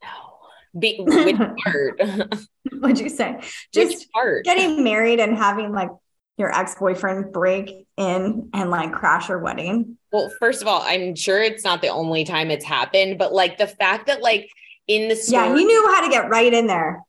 [0.02, 2.02] no Be- which part
[2.80, 3.40] What'd you say?
[3.74, 4.08] Just
[4.44, 5.90] getting married and having like
[6.38, 9.98] your ex-boyfriend break in and like crash your wedding.
[10.12, 13.58] well first of all i'm sure it's not the only time it's happened but like
[13.58, 14.48] the fact that like
[14.88, 17.02] in the story Yeah, he knew how to get right in there.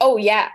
[0.00, 0.50] Oh yeah,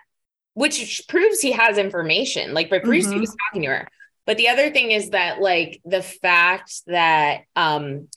[0.53, 2.53] which proves he has information.
[2.53, 3.19] Like, but Bruce Mhm.
[3.19, 3.89] was talking to her.
[4.25, 8.07] But the other thing is that, like, the fact that um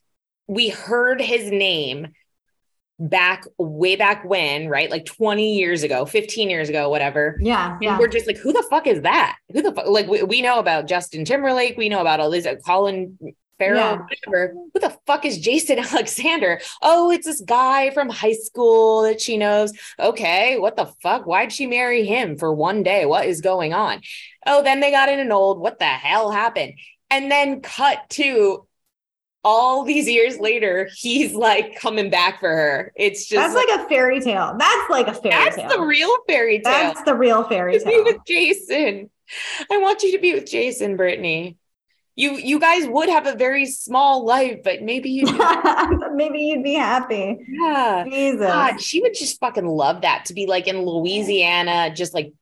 [0.47, 2.09] we heard his name
[2.99, 4.91] back way back when, right?
[4.91, 7.37] Like 20 years ago, 15 years ago, whatever.
[7.41, 7.75] Yeah.
[7.75, 7.99] And yeah.
[7.99, 9.37] we're just like, who the fuck is that?
[9.53, 9.87] Who the fuck?
[9.87, 11.77] Like, we, we know about Justin Timberlake.
[11.77, 13.19] We know about all these, uh, Colin
[13.59, 13.99] Farrell, Yeah.
[14.27, 14.55] whatever.
[14.75, 16.61] Who the fuck is Jason Alexander?
[16.83, 19.73] Oh, it's this guy from high school that she knows.
[19.99, 21.27] Okay, what the fuck?
[21.27, 23.07] Why'd she marry him for one day?
[23.07, 24.01] What is going on?
[24.47, 25.59] Oh, then they got in an old.
[25.61, 26.75] What the hell happened?
[27.11, 28.67] And then cut to
[29.45, 32.93] all these years later, he's like coming back for her.
[32.97, 34.57] It's just That's like a fairy tale.
[34.59, 35.69] That's like a fairy that's tale.
[35.69, 36.73] That's the real fairy tale.
[36.73, 38.05] That's the real fairy to be tale.
[38.05, 39.09] with Jason.
[39.71, 41.57] I want you to be with Jason, Britney.
[42.19, 45.27] You you guys would have a very small life, but maybe you
[46.15, 47.39] Maybe you'd be happy.
[47.47, 48.05] yeah.
[48.09, 48.41] Jesus.
[48.47, 52.33] God, she would just fucking love that to be like in Louisiana, just like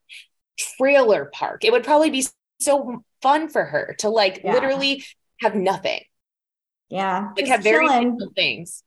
[0.57, 1.65] trailer park.
[1.65, 2.25] It would probably be
[2.61, 4.53] so fun for her to like Yeah.
[4.53, 5.03] literally
[5.41, 5.99] have nothing,
[6.89, 7.27] Yeah.
[7.35, 8.81] like just have very simple things.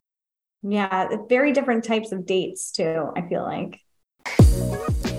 [0.62, 1.08] Yeah.
[1.28, 3.78] Very different types of dates too, I feel like.